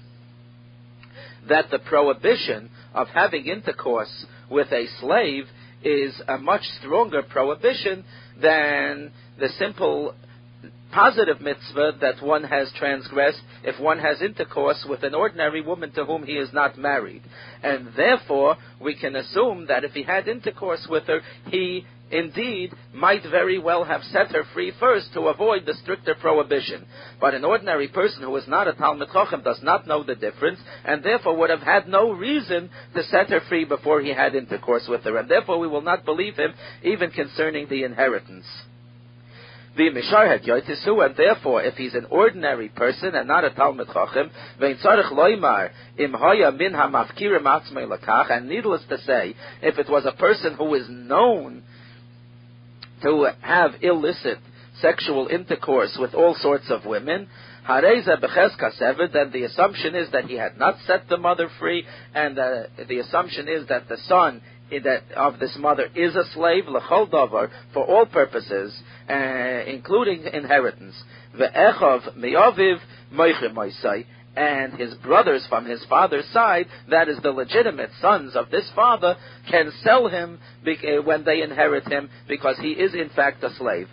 that 1.48 1.70
the 1.70 1.80
prohibition 1.80 2.72
of 2.94 3.08
having 3.10 3.46
intercourse 3.46 4.26
with 4.50 4.72
a 4.72 4.88
slave 5.00 5.46
is 5.84 6.20
a 6.28 6.38
much 6.38 6.64
stronger 6.80 7.22
prohibition 7.22 8.04
than 8.42 9.12
the 9.40 9.50
simple 9.60 10.14
positive 10.92 11.42
mitzvah 11.42 11.94
that 12.02 12.22
one 12.22 12.44
has 12.44 12.72
transgressed 12.78 13.42
if 13.64 13.80
one 13.80 14.00
has 14.00 14.22
intercourse 14.22 14.86
with 14.88 15.04
an 15.04 15.14
ordinary 15.14 15.62
woman 15.62 15.92
to 15.92 16.06
whom 16.06 16.24
he 16.24 16.34
is 16.34 16.52
not 16.54 16.78
married. 16.78 17.22
And 17.64 17.90
therefore, 17.96 18.58
we 18.82 18.96
can 18.96 19.16
assume 19.16 19.68
that 19.68 19.84
if 19.84 19.92
he 19.92 20.04
had 20.04 20.28
intercourse 20.28 20.88
with 20.90 21.04
her, 21.06 21.22
he 21.48 21.86
indeed 22.12 22.74
might 22.94 23.22
very 23.24 23.60
well 23.60 23.84
have 23.84 24.02
set 24.06 24.32
her 24.32 24.44
free 24.54 24.74
first 24.80 25.14
to 25.14 25.22
avoid 25.28 25.66
the 25.66 25.76
stricter 25.76 26.16
prohibition. 26.16 26.86
But 27.22 27.36
an 27.36 27.46
ordinary 27.46 27.88
person 27.88 28.24
who 28.24 28.36
is 28.38 28.48
not 28.48 28.68
a 28.68 28.74
Talmud 28.74 29.10
Chacham 29.14 29.44
does 29.44 29.60
not 29.62 29.88
know 29.88 30.04
the 30.04 30.16
difference, 30.16 30.60
and 30.84 31.04
therefore 31.04 31.38
would 31.38 31.50
have 31.50 31.62
had 31.62 31.88
no 31.88 32.12
reason 32.12 32.70
to 32.96 33.04
set 33.04 33.30
her 33.30 33.42
free 33.48 33.66
before 33.66 34.02
he 34.02 34.10
had 34.10 34.36
intercourse 34.36 34.88
with 34.88 35.04
her. 35.04 35.18
And 35.18 35.30
therefore 35.30 35.60
we 35.60 35.68
will 35.68 35.82
not 35.82 36.06
believe 36.06 36.36
him 36.36 36.54
even 36.84 37.12
concerning 37.12 37.68
the 37.70 37.84
inheritance 37.84 38.46
the 39.80 39.90
Misharhet 39.92 40.46
Yoitisu, 40.46 41.06
and 41.06 41.16
therefore, 41.16 41.64
if 41.64 41.76
he's 41.76 41.94
an 41.94 42.06
ordinary 42.12 42.68
person 42.68 43.16
and 43.16 43.30
not 43.30 43.46
a 43.46 43.52
Talmud 43.52 43.88
Chacham, 43.88 44.30
vein 44.60 44.76
im 45.98 46.14
hoya 46.14 46.52
min 46.52 46.74
and 46.74 48.50
needless 48.50 48.82
to 48.90 48.98
say, 48.98 49.34
if 49.62 49.80
it 49.80 49.90
was 49.90 50.06
a 50.06 50.12
person 50.12 50.56
who 50.56 50.74
is 50.74 50.86
known 50.90 51.64
to 53.04 53.30
have 53.40 53.76
illicit 53.82 54.40
sexual 54.82 55.28
intercourse 55.28 55.98
with 55.98 56.14
all 56.14 56.36
sorts 56.36 56.70
of 56.70 56.86
women, 56.86 57.30
then 57.66 59.32
the 59.32 59.44
assumption 59.46 59.96
is 59.96 60.12
that 60.12 60.26
he 60.26 60.36
had 60.36 60.58
not 60.58 60.76
set 60.86 61.08
the 61.08 61.18
mother 61.18 61.48
free, 61.58 61.86
and 62.14 62.38
uh, 62.38 62.64
the 62.90 63.00
assumption 63.00 63.48
is 63.48 63.66
that 63.70 63.88
the 63.88 63.98
son 64.08 64.42
that 64.84 65.12
of 65.16 65.40
this 65.40 65.56
mother 65.60 65.88
is 65.96 66.16
a 66.16 66.24
slave 66.34 66.66
lechol 66.66 67.10
davar 67.10 67.50
for 67.74 67.84
all 67.86 68.06
purposes, 68.06 68.78
uh, 69.10 69.14
including 69.68 70.24
inheritance. 70.32 70.96
Ve'echav 71.36 72.16
me'aviv 72.16 72.80
moichim 73.14 74.06
and 74.36 74.74
his 74.74 74.94
brothers 74.96 75.46
from 75.50 75.66
his 75.66 75.84
father's 75.90 76.28
side, 76.32 76.68
that 76.90 77.10
is 77.10 77.18
the 77.22 77.32
legitimate 77.32 77.90
sons 78.00 78.36
of 78.36 78.50
this 78.50 78.70
father, 78.76 79.16
can 79.50 79.72
sell 79.84 80.08
him 80.08 80.40
uh, 80.66 81.02
when 81.04 81.24
they 81.26 81.42
inherit 81.42 81.88
him 81.92 82.10
because 82.28 82.58
he 82.60 82.72
is 82.72 82.94
in 82.94 83.10
fact 83.16 83.44
a 83.44 83.54
slave. 83.56 83.88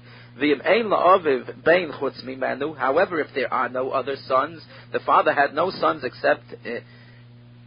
However, 2.78 3.20
if 3.20 3.28
there 3.34 3.52
are 3.52 3.68
no 3.70 3.90
other 3.90 4.16
sons, 4.26 4.62
the 4.92 5.00
father 5.00 5.32
had 5.32 5.54
no 5.54 5.70
sons 5.70 6.04
except 6.04 6.44
uh, 6.52 6.68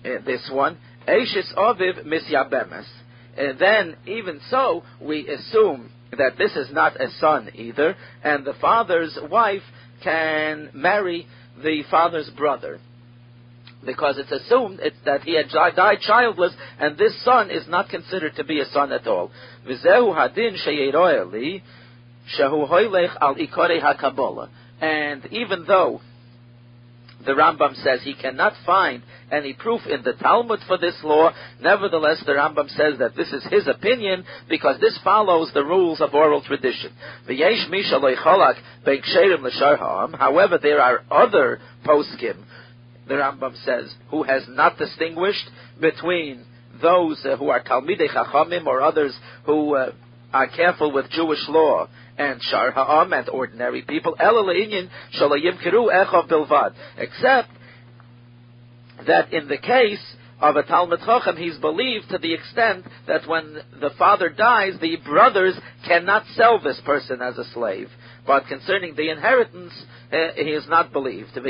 uh, 0.07 0.21
this 0.25 0.49
one. 0.51 0.77
Eishis 1.07 1.51
Aviv 1.57 2.05
Misyabemes. 2.05 2.85
And 3.37 3.59
then, 3.59 3.95
even 4.05 4.39
so, 4.49 4.83
we 5.01 5.27
assume 5.27 5.91
that 6.11 6.37
this 6.37 6.55
is 6.55 6.71
not 6.71 6.99
a 6.99 7.09
son 7.19 7.49
either, 7.53 7.95
and 8.23 8.45
the 8.45 8.53
father's 8.59 9.17
wife 9.29 9.61
can 10.03 10.69
marry 10.73 11.27
the 11.63 11.83
father's 11.89 12.29
brother. 12.31 12.79
Because 13.85 14.17
it's 14.17 14.31
assumed 14.31 14.79
it's 14.81 14.97
that 15.05 15.21
he 15.21 15.35
had 15.35 15.49
died 15.49 15.99
childless, 16.01 16.53
and 16.79 16.97
this 16.97 17.23
son 17.23 17.49
is 17.49 17.65
not 17.67 17.89
considered 17.89 18.35
to 18.35 18.43
be 18.43 18.59
a 18.59 18.65
son 18.65 18.91
at 18.91 19.07
all. 19.07 19.31
And 24.81 25.25
even 25.31 25.65
though 25.65 26.01
the 27.29 27.35
Rambam 27.35 27.75
says 27.83 28.01
he 28.03 28.15
cannot 28.15 28.53
find 28.65 29.03
any 29.31 29.53
proof 29.53 29.81
in 29.85 30.01
the 30.01 30.13
Talmud 30.13 30.61
for 30.65 30.79
this 30.79 30.95
law. 31.03 31.31
Nevertheless, 31.61 32.23
the 32.25 32.31
Rambam 32.31 32.67
says 32.69 32.97
that 32.97 33.15
this 33.15 33.31
is 33.31 33.45
his 33.51 33.67
opinion 33.67 34.25
because 34.49 34.79
this 34.81 34.97
follows 35.03 35.51
the 35.53 35.63
rules 35.63 36.01
of 36.01 36.15
oral 36.15 36.41
tradition. 36.41 36.91
However, 40.17 40.57
there 40.59 40.81
are 40.81 41.03
other 41.11 41.59
poskim, 41.85 42.43
the 43.07 43.13
Rambam 43.13 43.63
says, 43.63 43.93
who 44.09 44.23
has 44.23 44.41
not 44.49 44.79
distinguished 44.79 45.51
between 45.79 46.43
those 46.81 47.23
uh, 47.25 47.37
who 47.37 47.49
are 47.49 47.61
Talmidei 47.63 48.09
Chachamim 48.09 48.65
or 48.65 48.81
others 48.81 49.15
who 49.45 49.75
uh, 49.75 49.91
are 50.33 50.47
careful 50.47 50.91
with 50.91 51.11
Jewish 51.11 51.47
law 51.47 51.87
and 52.19 52.41
Shar 52.43 52.71
Ha'am 52.71 53.13
and 53.13 53.29
ordinary 53.29 53.81
people, 53.81 54.15
except 56.97 57.49
that 59.07 59.31
in 59.31 59.47
the 59.47 59.57
case 59.57 60.15
of 60.41 60.57
a 60.57 60.63
Talmud 60.63 60.99
Chacham, 61.05 61.37
he's 61.37 61.57
believed 61.57 62.09
to 62.09 62.17
the 62.17 62.33
extent 62.33 62.85
that 63.07 63.25
when 63.27 63.59
the 63.79 63.91
father 63.97 64.27
dies, 64.29 64.73
the 64.81 64.97
brothers 64.97 65.57
cannot 65.87 66.25
sell 66.35 66.59
this 66.61 66.79
person 66.85 67.21
as 67.21 67.37
a 67.37 67.45
slave. 67.53 67.87
But 68.27 68.47
concerning 68.47 68.95
the 68.95 69.09
inheritance, 69.09 69.73
uh, 70.11 70.33
he 70.35 70.51
is 70.51 70.67
not 70.67 70.91
believed. 70.91 71.35
And 71.35 71.45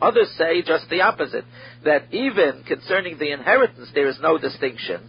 others 0.00 0.30
say 0.36 0.62
just 0.62 0.88
the 0.90 1.00
opposite, 1.00 1.44
that 1.84 2.12
even 2.12 2.64
concerning 2.66 3.18
the 3.18 3.30
inheritance, 3.32 3.90
there 3.94 4.08
is 4.08 4.18
no 4.20 4.36
distinction 4.38 5.08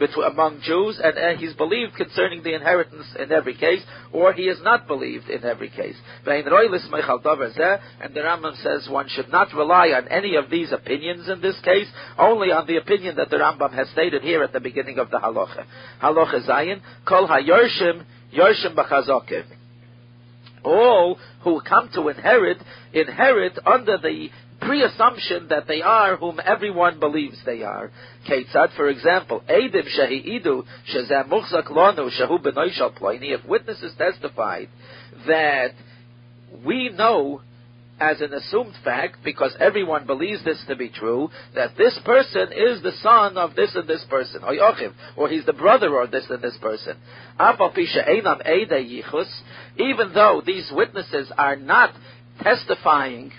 among 0.00 0.60
Jews, 0.62 1.00
and, 1.02 1.16
and 1.16 1.38
he's 1.38 1.54
believed 1.54 1.94
concerning 1.94 2.42
the 2.42 2.54
inheritance 2.54 3.06
in 3.18 3.30
every 3.32 3.54
case, 3.56 3.82
or 4.12 4.32
he 4.32 4.44
is 4.44 4.58
not 4.62 4.86
believed 4.86 5.28
in 5.28 5.44
every 5.44 5.68
case. 5.70 5.96
And 6.26 6.44
the 6.46 6.50
Rambam 8.20 8.62
says 8.62 8.88
one 8.88 9.08
should 9.08 9.30
not 9.30 9.52
rely 9.54 9.88
on 9.88 10.08
any 10.08 10.36
of 10.36 10.50
these 10.50 10.72
opinions 10.72 11.28
in 11.28 11.40
this 11.40 11.58
case, 11.60 11.88
only 12.18 12.50
on 12.50 12.66
the 12.66 12.76
opinion 12.76 13.16
that 13.16 13.30
the 13.30 13.36
Rambam 13.36 13.72
has 13.74 13.88
stated 13.90 14.22
here 14.22 14.42
at 14.42 14.52
the 14.52 14.60
beginning 14.60 14.98
of 14.98 15.10
the 15.10 15.18
halacha. 15.18 15.64
Halacha 16.02 16.46
Zayin, 16.48 16.80
Kol 17.06 17.28
HaYorshim, 17.28 18.04
Yorshim 18.34 18.74
B'chazokim 18.74 19.44
all 20.62 21.18
who 21.42 21.60
come 21.62 21.90
to 21.94 22.08
inherit 22.08 22.58
inherit 22.92 23.58
under 23.66 23.96
the 23.98 24.28
pre-assumption 24.70 25.48
that 25.48 25.66
they 25.66 25.82
are 25.82 26.16
whom 26.16 26.38
everyone 26.44 27.00
believes 27.00 27.36
they 27.44 27.64
are. 27.64 27.90
Ketzad, 28.28 28.76
for 28.76 28.88
example, 28.88 29.42
Eidim 29.50 29.84
Shahi'idu 29.98 30.62
Shazam 30.94 31.28
Muchzak 31.28 31.66
Lonu 31.66 32.08
Shahu 32.16 32.40
Benoishal 32.40 32.96
Ploini, 32.96 33.34
if 33.36 33.44
witnesses 33.46 33.92
testified 33.98 34.68
that 35.26 35.72
we 36.64 36.88
know 36.90 37.40
as 37.98 38.20
an 38.20 38.32
assumed 38.32 38.74
fact, 38.84 39.16
because 39.24 39.56
everyone 39.58 40.06
believes 40.06 40.44
this 40.44 40.62
to 40.68 40.76
be 40.76 40.88
true, 40.88 41.28
that 41.56 41.76
this 41.76 41.98
person 42.04 42.52
is 42.52 42.80
the 42.84 42.92
son 43.02 43.36
of 43.36 43.56
this 43.56 43.74
and 43.74 43.88
this 43.88 44.04
person, 44.08 44.40
or 45.16 45.28
he's 45.28 45.44
the 45.46 45.52
brother 45.52 46.00
of 46.00 46.12
this 46.12 46.26
and 46.30 46.40
this 46.40 46.56
person. 46.62 46.96
Even 49.78 50.14
though 50.14 50.42
these 50.46 50.70
witnesses 50.72 51.32
are 51.36 51.56
not 51.56 51.92
testifying 52.40 53.32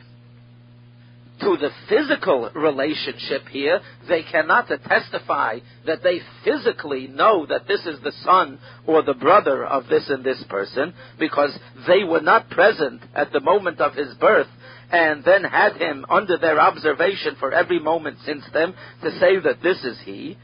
to 1.42 1.58
the 1.58 1.72
physical 1.90 2.50
relationship 2.56 3.48
here, 3.50 3.82
they 4.08 4.24
cannot 4.24 4.68
testify 4.68 5.60
that 5.86 6.04
they 6.04 6.20
physically 6.44 7.08
know 7.08 7.46
that 7.48 7.68
this 7.68 7.86
is 7.86 8.00
the 8.04 8.14
son 8.24 8.60
or 8.88 9.02
the 9.04 9.14
brother 9.14 9.66
of 9.66 9.88
this 9.88 10.10
and 10.10 10.24
this 10.24 10.44
person, 10.50 10.94
because 11.20 11.58
they 11.88 12.04
were 12.04 12.22
not 12.22 12.50
present 12.50 13.02
at 13.16 13.32
the 13.32 13.40
moment 13.40 13.82
of 13.82 13.94
his 13.94 14.14
birth, 14.16 14.48
and 14.92 15.24
then 15.24 15.44
had 15.44 15.78
him 15.78 16.06
under 16.10 16.38
their 16.38 16.60
observation 16.60 17.36
for 17.40 17.54
every 17.54 17.80
moment 17.80 18.18
since 18.26 18.44
then 18.54 18.74
to 19.02 19.12
say 19.20 19.40
that 19.40 19.62
this 19.64 19.84
is 19.84 19.98
he 20.04 20.38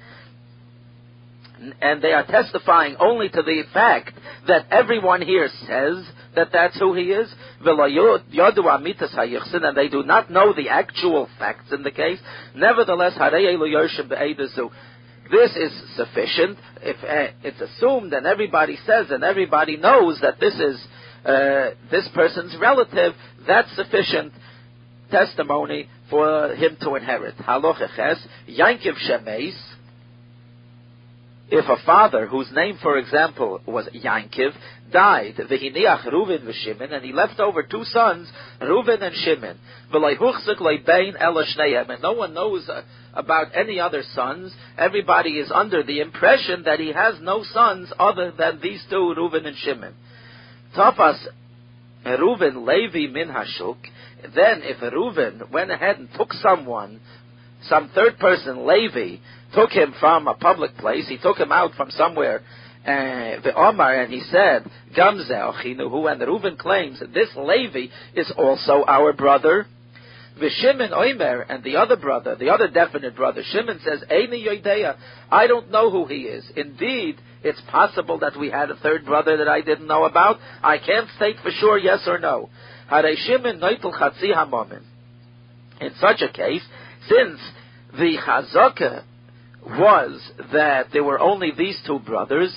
and 1.82 2.02
they 2.02 2.14
are 2.14 2.26
testifying 2.26 2.96
only 3.00 3.30
to 3.30 3.42
the 3.42 3.64
fact 3.74 4.12
that 4.48 4.68
everyone 4.72 5.22
here 5.22 5.50
says 5.68 6.06
that 6.36 6.50
that's 6.52 6.80
who 6.80 6.94
he 6.94 7.12
is, 7.12 7.34
and 7.62 9.78
they 9.78 9.90
do 9.90 10.04
not 10.04 10.32
know 10.32 10.54
the 10.54 10.70
actual 10.70 11.28
facts 11.40 11.72
in 11.72 11.84
the 11.84 11.92
case. 11.92 12.20
Nevertheless, 12.56 13.14
this 15.32 15.56
is 15.56 15.72
sufficient. 15.96 16.58
If 16.82 16.98
uh, 17.04 17.34
it's 17.44 17.60
assumed 17.60 18.14
and 18.14 18.26
everybody 18.26 18.78
says 18.86 19.08
and 19.10 19.24
everybody 19.24 19.78
knows 19.78 20.20
that 20.22 20.40
this 20.40 20.54
is 20.54 20.86
uh, 21.26 21.72
this 21.92 22.08
person's 22.14 22.56
relative, 22.60 23.14
that's 23.46 23.74
sufficient 23.76 24.34
testimony 25.12 25.90
for 26.10 26.56
him 26.56 26.78
to 26.82 26.96
inherit. 26.96 27.36
Halocheches, 27.38 28.26
Yankiv 28.50 28.94
Shemeis, 29.10 29.58
if 31.50 31.66
a 31.66 31.86
father 31.86 32.27
whose 32.27 32.51
name, 32.51 32.77
for 32.82 32.98
example, 32.98 33.62
was 33.66 33.88
Yankiv, 33.96 34.51
died, 34.92 35.36
v'hiniach 35.38 36.06
Reuven 36.06 36.44
v'Shimon, 36.44 36.92
and 36.92 37.06
he 37.06 37.13
left 37.13 37.39
over 37.39 37.63
two 37.63 37.86
sons, 37.86 38.30
Reuven 38.62 39.01
and 39.01 39.16
Shimon, 39.16 39.58
and 41.89 42.01
no 42.01 42.12
one 42.12 42.34
knows 42.34 42.68
uh, 42.68 42.82
about 43.13 43.48
any 43.56 43.80
other 43.80 44.04
sons. 44.13 44.54
Everybody 44.77 45.32
is 45.39 45.50
under 45.54 45.84
the 45.84 46.01
impression 46.01 46.63
that 46.63 46.82
he 46.82 46.92
has 46.92 47.16
no 47.22 47.44
sons 47.44 47.94
other 47.98 48.34
than 48.38 48.60
these 48.62 48.84
two, 48.89 49.13
Reuven 49.18 49.46
and 49.46 49.58
Shimon. 49.58 49.94
Tafas 50.75 51.25
Reuven 52.06 52.66
Levi 52.68 53.12
min 53.12 53.30
Hashuk, 53.30 53.77
then 54.36 54.62
if 54.63 54.80
Reuven 54.82 55.50
went 55.50 55.72
ahead 55.72 55.98
and 55.98 56.10
took 56.18 56.34
someone, 56.34 57.00
some 57.63 57.89
third 57.96 58.20
person, 58.20 58.68
Levi, 58.68 59.18
took 59.54 59.72
him 59.72 59.94
from 60.00 60.27
a 60.27 60.34
public 60.34 60.77
place. 60.77 61.08
He 61.08 61.18
took 61.18 61.38
him 61.38 61.51
out 61.51 61.74
from 61.75 61.92
somewhere. 61.92 62.42
Uh, 62.86 63.42
Omar 63.56 64.01
and 64.01 64.13
he 64.13 64.22
said, 64.22 64.63
Gamzel 64.98 65.62
Chinuhu, 65.62 66.10
and 66.12 66.22
Reuven 66.22 66.58
claims 66.58 67.00
that 67.00 67.13
this 67.13 67.30
Levi 67.36 67.88
is 68.16 68.32
also 68.38 68.86
our 68.88 69.12
brother. 69.13 69.66
Shimon 70.39 70.92
Oimer 70.92 71.46
and 71.50 71.63
the 71.63 71.77
other 71.77 71.96
brother, 71.96 72.36
the 72.36 72.50
other 72.50 72.68
definite 72.68 73.16
brother, 73.16 73.42
Shimon 73.44 73.80
says, 73.84 74.04
Eini 74.10 74.96
I 75.32 75.48
don't 75.48 75.72
know 75.72 75.89
who 75.89 76.06
he 76.06 76.22
is. 76.22 76.50
Indeed, 76.56 77.18
it's 77.44 77.62
possible 77.72 78.20
that 78.20 78.38
we 78.39 78.51
had 78.51 78.70
a 78.70 78.75
third 78.75 79.04
brother 79.06 79.38
that 79.38 79.48
I 79.48 79.62
didn't 79.62 79.88
know 79.88 80.06
about. 80.06 80.38
I 80.63 80.77
can't 80.77 81.10
state 81.16 81.38
for 81.42 81.51
sure 81.51 81.77
yes 81.77 82.04
or 82.08 82.20
no. 82.20 82.50
Shimon. 82.89 83.62
In 85.82 85.92
such 86.00 86.22
a 86.22 86.32
case, 86.32 86.63
since 87.10 87.39
the 87.94 88.18
Chazaka 88.25 89.04
was 89.68 90.32
that 90.54 90.88
there 90.94 91.04
were 91.04 91.20
only 91.20 91.52
these 91.58 91.80
two 91.86 92.00
brothers, 92.00 92.56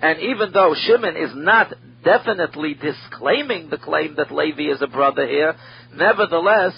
and 0.00 0.20
even 0.20 0.52
though 0.52 0.74
Shimon 0.74 1.16
is 1.16 1.30
not 1.34 1.72
definitely 2.04 2.74
disclaiming 2.74 3.70
the 3.70 3.78
claim 3.78 4.16
that 4.16 4.32
Levi 4.32 4.72
is 4.72 4.82
a 4.82 4.86
brother 4.86 5.26
here, 5.26 5.54
nevertheless, 5.94 6.74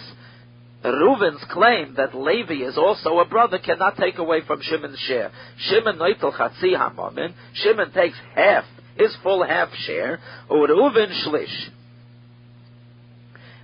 Reuven's 0.84 1.44
claim 1.50 1.94
that 1.96 2.14
Levi 2.14 2.62
is 2.64 2.76
also 2.76 3.18
a 3.18 3.24
brother 3.24 3.58
cannot 3.58 3.96
take 3.96 4.18
away 4.18 4.42
from 4.46 4.60
Shimon's 4.60 4.98
share. 4.98 5.30
Shimon 5.56 5.96
noitel 5.96 6.36
chatzi 6.36 6.76
hamomin. 6.76 7.32
Shimon 7.54 7.90
takes 7.92 8.18
half, 8.34 8.64
his 8.96 9.16
full 9.22 9.42
half 9.46 9.70
share, 9.86 10.20
or 10.50 10.68
Reuven 10.68 11.10
shlish. 11.26 11.68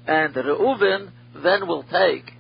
And 0.06 0.34
Reuven 0.34 1.10
then 1.42 1.68
will 1.68 1.82
take 1.84 2.32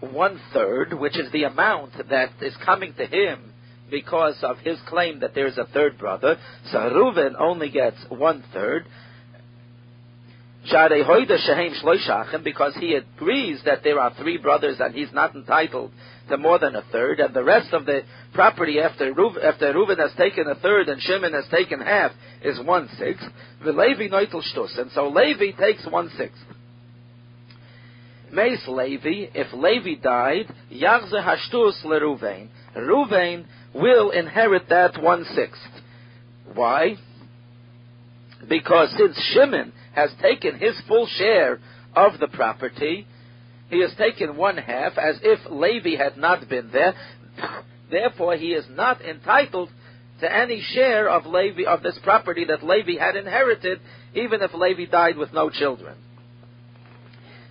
one 0.00 0.40
third, 0.52 0.94
which 0.94 1.18
is 1.18 1.30
the 1.32 1.44
amount 1.44 1.92
that 2.08 2.30
is 2.40 2.54
coming 2.64 2.94
to 2.94 3.06
him 3.06 3.52
because 3.90 4.36
of 4.42 4.58
his 4.58 4.78
claim 4.86 5.20
that 5.20 5.34
there's 5.34 5.58
a 5.58 5.66
third 5.66 5.98
brother. 5.98 6.36
So 6.70 6.78
Reuven 6.78 7.34
only 7.38 7.70
gets 7.70 7.96
one 8.08 8.44
third. 8.52 8.86
Because 12.44 12.74
he 12.78 12.94
agrees 12.94 13.60
that 13.64 13.82
there 13.82 13.98
are 13.98 14.12
three 14.14 14.36
brothers 14.36 14.76
and 14.78 14.94
he's 14.94 15.12
not 15.12 15.34
entitled 15.34 15.90
to 16.28 16.36
more 16.36 16.58
than 16.58 16.76
a 16.76 16.82
third, 16.92 17.18
and 17.18 17.34
the 17.34 17.42
rest 17.42 17.72
of 17.72 17.86
the 17.86 18.02
property 18.32 18.78
after 18.78 19.12
Reuven, 19.12 19.42
after 19.42 19.72
Reuven 19.72 19.98
has 19.98 20.12
taken 20.16 20.46
a 20.46 20.54
third 20.54 20.88
and 20.88 21.00
Shimon 21.02 21.32
has 21.32 21.48
taken 21.50 21.80
half 21.80 22.12
is 22.42 22.60
one 22.64 22.88
sixth. 22.98 23.26
And 23.62 24.90
so 24.94 25.08
Levi 25.08 25.50
takes 25.58 25.84
one 25.90 26.10
sixth. 26.16 26.40
Meis 28.32 28.62
Levi, 28.68 29.30
if 29.34 29.52
Levi 29.52 30.00
died, 30.00 30.52
Yachze 30.72 31.12
Hashtus 31.12 31.84
LeRuvain. 31.84 32.48
Ruvain 32.76 33.44
will 33.74 34.10
inherit 34.10 34.68
that 34.68 35.02
one 35.02 35.24
sixth. 35.34 35.60
Why? 36.54 36.96
Because 38.48 38.94
since 38.96 39.18
Shimon 39.32 39.72
has 39.94 40.10
taken 40.22 40.58
his 40.58 40.80
full 40.86 41.06
share 41.06 41.58
of 41.94 42.20
the 42.20 42.28
property, 42.28 43.06
he 43.68 43.80
has 43.80 43.94
taken 43.96 44.36
one 44.36 44.56
half 44.56 44.96
as 44.96 45.16
if 45.22 45.40
Levi 45.50 45.96
had 45.96 46.16
not 46.16 46.48
been 46.48 46.70
there. 46.72 46.94
Therefore, 47.90 48.36
he 48.36 48.52
is 48.52 48.64
not 48.70 49.02
entitled 49.02 49.70
to 50.20 50.32
any 50.32 50.62
share 50.74 51.08
of 51.08 51.26
Levi 51.26 51.64
of 51.64 51.82
this 51.82 51.98
property 52.02 52.44
that 52.44 52.62
Levi 52.62 52.98
had 52.98 53.16
inherited, 53.16 53.80
even 54.14 54.42
if 54.42 54.54
Levi 54.54 54.86
died 54.86 55.16
with 55.16 55.32
no 55.32 55.50
children 55.50 55.96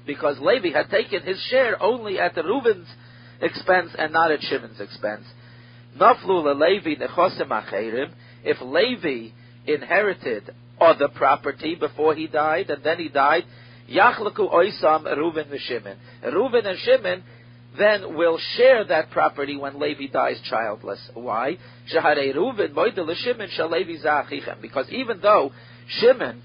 because 0.09 0.39
Levi 0.39 0.71
had 0.71 0.89
taken 0.89 1.21
his 1.21 1.39
share 1.51 1.79
only 1.79 2.17
at 2.17 2.33
the 2.33 2.41
Reuben's 2.41 2.87
expense 3.39 3.91
and 3.95 4.11
not 4.11 4.31
at 4.31 4.41
Shimon's 4.41 4.79
expense. 4.79 5.23
Naflu 5.99 6.43
Levi. 6.59 6.95
If 8.43 8.57
Levi 8.59 9.29
inherited 9.67 10.49
other 10.81 11.09
property 11.09 11.75
before 11.75 12.15
he 12.15 12.25
died, 12.25 12.71
and 12.71 12.83
then 12.83 12.97
he 12.97 13.09
died, 13.09 13.43
yachlaku 13.87 14.51
oisam 14.51 15.05
Reuben 15.15 15.45
v'Shimon. 15.45 15.97
Reuben 16.23 16.65
and 16.65 16.79
Shimon 16.79 17.23
then 17.77 18.17
will 18.17 18.39
share 18.57 18.83
that 18.85 19.11
property 19.11 19.57
when 19.57 19.79
Levi 19.79 20.07
dies 20.11 20.41
childless. 20.49 21.07
Why? 21.13 21.59
Because 24.61 24.89
even 24.89 25.19
though 25.21 25.51
Shimon 25.87 26.41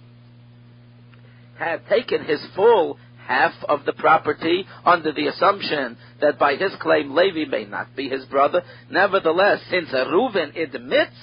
had 1.59 1.87
taken 1.89 2.25
his 2.25 2.45
full 2.55 2.99
half 3.27 3.53
of 3.69 3.85
the 3.85 3.93
property 3.93 4.67
under 4.85 5.13
the 5.13 5.27
assumption 5.27 5.97
that 6.21 6.39
by 6.39 6.57
his 6.57 6.73
claim 6.81 7.15
Levi 7.15 7.51
may 7.51 7.65
not 7.65 7.95
be 7.97 8.09
his 8.09 8.25
brother. 8.27 8.63
Nevertheless, 8.91 9.61
since 9.71 9.91
Reuven 9.91 10.57
admits 10.57 11.17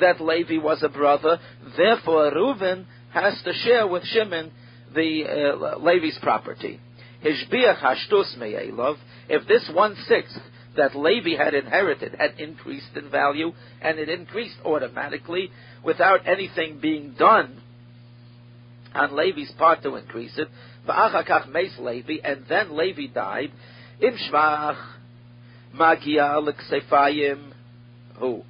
that 0.00 0.20
Levi 0.20 0.58
was 0.58 0.82
a 0.82 0.88
brother, 0.88 1.38
therefore 1.76 2.30
Reuven 2.32 2.86
has 3.12 3.40
to 3.44 3.52
share 3.52 3.86
with 3.86 4.04
Shimon 4.04 4.50
the 4.94 5.24
uh, 5.24 5.78
Levi's 5.78 6.18
property. 6.22 6.80
Hishbiach 7.24 7.80
hashtus 7.80 8.36
me'elov, 8.38 8.96
if 9.28 9.46
this 9.48 9.68
one-sixth 9.72 10.38
that 10.76 10.96
Levi 10.96 11.36
had 11.36 11.54
inherited 11.54 12.14
had 12.18 12.38
increased 12.38 12.96
in 12.96 13.10
value, 13.10 13.52
and 13.82 13.98
it 13.98 14.08
increased 14.08 14.56
automatically 14.64 15.50
without 15.84 16.26
anything 16.26 16.78
being 16.80 17.14
done 17.18 17.60
on 18.94 19.16
Levi's 19.16 19.52
part 19.58 19.82
to 19.82 19.96
increase 19.96 20.36
it, 20.38 20.48
V'achakach 20.86 21.48
meis 21.50 21.76
Levi, 21.78 22.16
and 22.24 22.44
then 22.48 22.76
Levi 22.76 23.06
died. 23.12 23.50
Im 24.00 24.14
shvach 24.14 24.78
magia 25.74 26.38
l'ksefayim 26.40 27.52
who? 28.18 28.42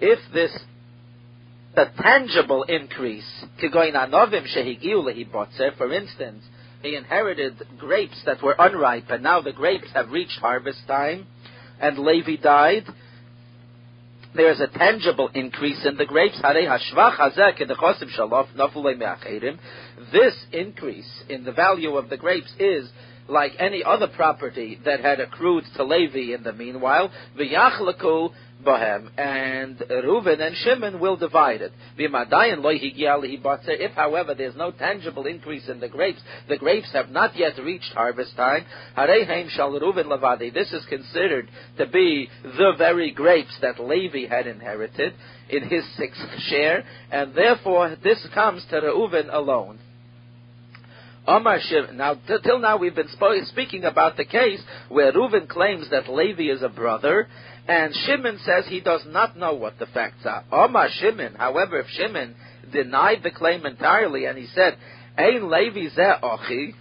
If 0.00 0.18
this 0.32 0.56
the 1.74 1.86
tangible 2.00 2.64
increase, 2.64 3.44
kigoin 3.60 3.94
anovim 3.94 4.46
shehigiu 4.46 5.02
lehibotzer, 5.02 5.76
for 5.76 5.92
instance, 5.92 6.44
he 6.82 6.94
inherited 6.94 7.60
grapes 7.78 8.20
that 8.26 8.42
were 8.42 8.54
unripe, 8.58 9.10
and 9.10 9.22
now 9.22 9.40
the 9.40 9.52
grapes 9.52 9.88
have 9.94 10.10
reached 10.10 10.38
harvest 10.40 10.86
time, 10.86 11.26
and 11.80 11.98
Levi 11.98 12.36
died, 12.36 12.84
there's 14.34 14.60
a 14.60 14.66
tangible 14.66 15.30
increase 15.34 15.84
in 15.86 15.96
the 15.96 16.06
grapes. 16.06 16.40
this 20.12 20.46
increase 20.52 21.22
in 21.28 21.44
the 21.44 21.52
value 21.52 21.96
of 21.96 22.08
the 22.08 22.16
grapes 22.16 22.52
is 22.58 22.88
like 23.28 23.52
any 23.58 23.82
other 23.84 24.08
property 24.08 24.78
that 24.84 25.00
had 25.00 25.20
accrued 25.20 25.64
to 25.76 25.84
Levi 25.84 26.34
in 26.34 26.42
the 26.42 26.52
meanwhile, 26.52 27.10
v'yachlaku 27.38 28.32
bohem, 28.64 29.10
and 29.18 29.78
Reuven 29.78 30.40
and 30.40 30.56
Shimon 30.56 31.00
will 31.00 31.16
divide 31.16 31.60
it. 31.60 31.72
If, 31.96 33.92
however, 33.92 34.34
there's 34.34 34.56
no 34.56 34.70
tangible 34.70 35.26
increase 35.26 35.68
in 35.68 35.80
the 35.80 35.88
grapes, 35.88 36.20
the 36.48 36.56
grapes 36.56 36.92
have 36.92 37.10
not 37.10 37.36
yet 37.36 37.58
reached 37.62 37.92
harvest 37.94 38.36
time, 38.36 38.64
harehem 38.96 39.50
shal 39.50 39.72
Reuven 39.72 40.06
lavadi. 40.06 40.52
this 40.52 40.72
is 40.72 40.84
considered 40.86 41.48
to 41.78 41.86
be 41.86 42.28
the 42.42 42.72
very 42.78 43.10
grapes 43.10 43.56
that 43.60 43.80
Levi 43.80 44.26
had 44.28 44.46
inherited 44.46 45.14
in 45.48 45.68
his 45.68 45.84
sixth 45.96 46.22
share, 46.48 46.84
and 47.10 47.34
therefore 47.34 47.96
this 48.02 48.26
comes 48.34 48.64
to 48.70 48.80
Reuven 48.80 49.32
alone. 49.32 49.78
Omar. 51.26 51.58
Now, 51.94 52.14
t- 52.14 52.36
till 52.42 52.58
now 52.58 52.76
we've 52.76 52.94
been 52.94 53.08
sp- 53.08 53.48
speaking 53.48 53.84
about 53.84 54.16
the 54.16 54.24
case 54.24 54.60
where 54.88 55.12
Reuven 55.12 55.48
claims 55.48 55.88
that 55.90 56.08
Levi 56.08 56.44
is 56.44 56.62
a 56.62 56.68
brother, 56.68 57.28
and 57.66 57.94
Shimon 57.94 58.38
says 58.44 58.66
he 58.66 58.80
does 58.80 59.02
not 59.06 59.36
know 59.36 59.54
what 59.54 59.78
the 59.78 59.86
facts 59.86 60.26
are. 60.26 60.44
Omar 60.52 60.88
Shimon, 60.90 61.34
however, 61.34 61.80
if 61.80 61.86
Shimon 61.88 62.34
denied 62.72 63.22
the 63.22 63.30
claim 63.30 63.64
entirely 63.64 64.26
and 64.26 64.36
he 64.36 64.46
said, 64.48 64.76
Ein 65.16 65.50
Levi 65.50 65.88
zeh 65.96 66.20
ochi, 66.20 66.74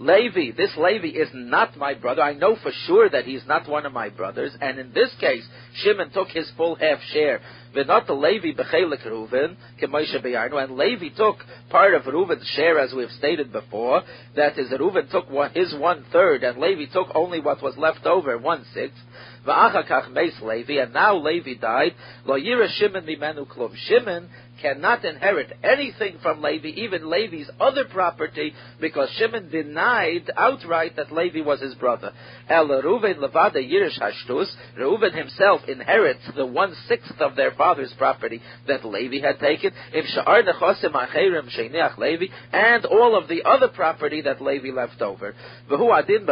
Levi, 0.00 0.56
this 0.56 0.70
Levi 0.76 1.08
is 1.08 1.28
not 1.34 1.76
my 1.76 1.94
brother. 1.94 2.22
I 2.22 2.32
know 2.32 2.56
for 2.62 2.70
sure 2.86 3.10
that 3.10 3.24
he's 3.24 3.44
not 3.46 3.68
one 3.68 3.84
of 3.84 3.92
my 3.92 4.08
brothers. 4.08 4.52
And 4.60 4.78
in 4.78 4.92
this 4.92 5.12
case, 5.20 5.44
Shimon 5.74 6.10
took 6.10 6.28
his 6.28 6.50
full 6.56 6.76
half 6.76 7.00
share. 7.12 7.40
Not 7.74 8.06
the 8.06 8.14
Levi 8.14 8.52
bechelik 8.52 9.04
Reuven, 9.04 9.56
beyarnu, 9.80 10.62
and 10.62 10.76
Levi 10.76 11.08
took 11.16 11.36
part 11.70 11.94
of 11.94 12.02
Reuven's 12.02 12.46
share, 12.56 12.78
as 12.78 12.92
we 12.92 13.02
have 13.02 13.10
stated 13.12 13.52
before. 13.52 14.02
That 14.36 14.58
is, 14.58 14.70
Reuven 14.70 15.10
took 15.10 15.26
his 15.54 15.74
one 15.74 16.04
third, 16.12 16.44
and 16.44 16.58
Levi 16.58 16.92
took 16.92 17.08
only 17.14 17.40
what 17.40 17.62
was 17.62 17.76
left 17.76 18.06
over, 18.06 18.38
one 18.38 18.64
sixth. 18.72 18.98
Va'achakach 19.46 20.12
meis 20.12 20.34
Levi, 20.42 20.74
and 20.74 20.92
now 20.92 21.16
Levi 21.16 21.54
died. 21.54 21.94
Lo 22.24 22.36
Shimon 22.38 23.04
mimenu 23.04 23.46
klum. 23.46 23.74
Shimon 23.76 24.28
cannot 24.60 25.04
inherit 25.04 25.52
anything 25.62 26.18
from 26.22 26.42
Levi, 26.42 26.68
even 26.68 27.08
Levi's 27.08 27.50
other 27.60 27.84
property, 27.84 28.52
because 28.80 29.10
Shimon 29.16 29.50
denied 29.50 30.30
outright 30.36 30.96
that 30.96 31.12
Levi 31.12 31.40
was 31.40 31.60
his 31.60 31.74
brother. 31.74 32.12
El 32.48 32.68
Reuven 32.68 33.18
levada 33.18 33.56
yirish 33.56 33.98
hashtus. 34.00 34.48
Reuven 34.78 35.16
himself 35.16 35.62
inherits 35.68 36.28
the 36.36 36.46
one 36.46 36.74
sixth 36.88 37.20
of 37.20 37.36
their 37.36 37.52
father's 37.52 37.92
property 37.98 38.40
that 38.66 38.84
Levi 38.84 39.26
had 39.26 39.38
taken. 39.38 39.72
Sha'ar 39.94 40.42
nechosim 40.42 40.92
acherim 40.92 41.98
Levi, 41.98 42.26
and 42.52 42.84
all 42.86 43.16
of 43.16 43.28
the 43.28 43.42
other 43.44 43.68
property 43.68 44.22
that 44.22 44.40
Levi 44.40 44.70
left 44.70 45.00
over. 45.00 45.34
V'hu 45.70 45.98
adin. 45.98 46.26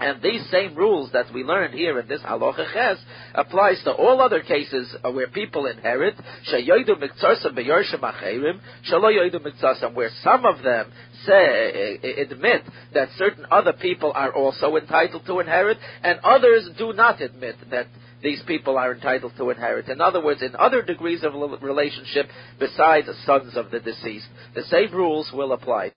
And 0.00 0.20
these 0.20 0.44
same 0.50 0.74
rules 0.74 1.12
that 1.12 1.32
we 1.32 1.44
learned 1.44 1.74
here 1.74 2.00
in 2.00 2.08
this 2.08 2.20
halacha 2.22 2.72
ches 2.72 2.98
applies 3.34 3.82
to 3.84 3.92
all 3.92 4.20
other 4.20 4.40
cases 4.40 4.94
where 5.02 5.28
people 5.28 5.66
inherit 5.66 6.16
shayoidu 6.52 7.00
miktsasam 7.00 7.56
beyorshim 7.56 8.00
acherim 8.00 9.94
where 9.94 10.10
some 10.22 10.44
of 10.44 10.62
them 10.62 10.92
say 11.24 11.98
eh, 12.02 12.22
admit 12.22 12.62
that 12.92 13.08
certain 13.16 13.46
other 13.50 13.72
people 13.72 14.12
are 14.14 14.32
also 14.32 14.76
entitled 14.76 15.24
to 15.26 15.40
inherit, 15.40 15.78
and 16.02 16.18
others 16.20 16.68
do 16.78 16.92
not 16.92 17.20
admit 17.20 17.56
that 17.70 17.86
these 18.22 18.42
people 18.46 18.78
are 18.78 18.94
entitled 18.94 19.32
to 19.36 19.50
inherit. 19.50 19.88
In 19.88 20.00
other 20.00 20.24
words, 20.24 20.42
in 20.42 20.56
other 20.56 20.82
degrees 20.82 21.22
of 21.22 21.34
relationship 21.62 22.26
besides 22.58 23.08
sons 23.26 23.56
of 23.56 23.70
the 23.70 23.80
deceased, 23.80 24.26
the 24.54 24.62
same 24.64 24.92
rules 24.92 25.30
will 25.32 25.52
apply. 25.52 25.92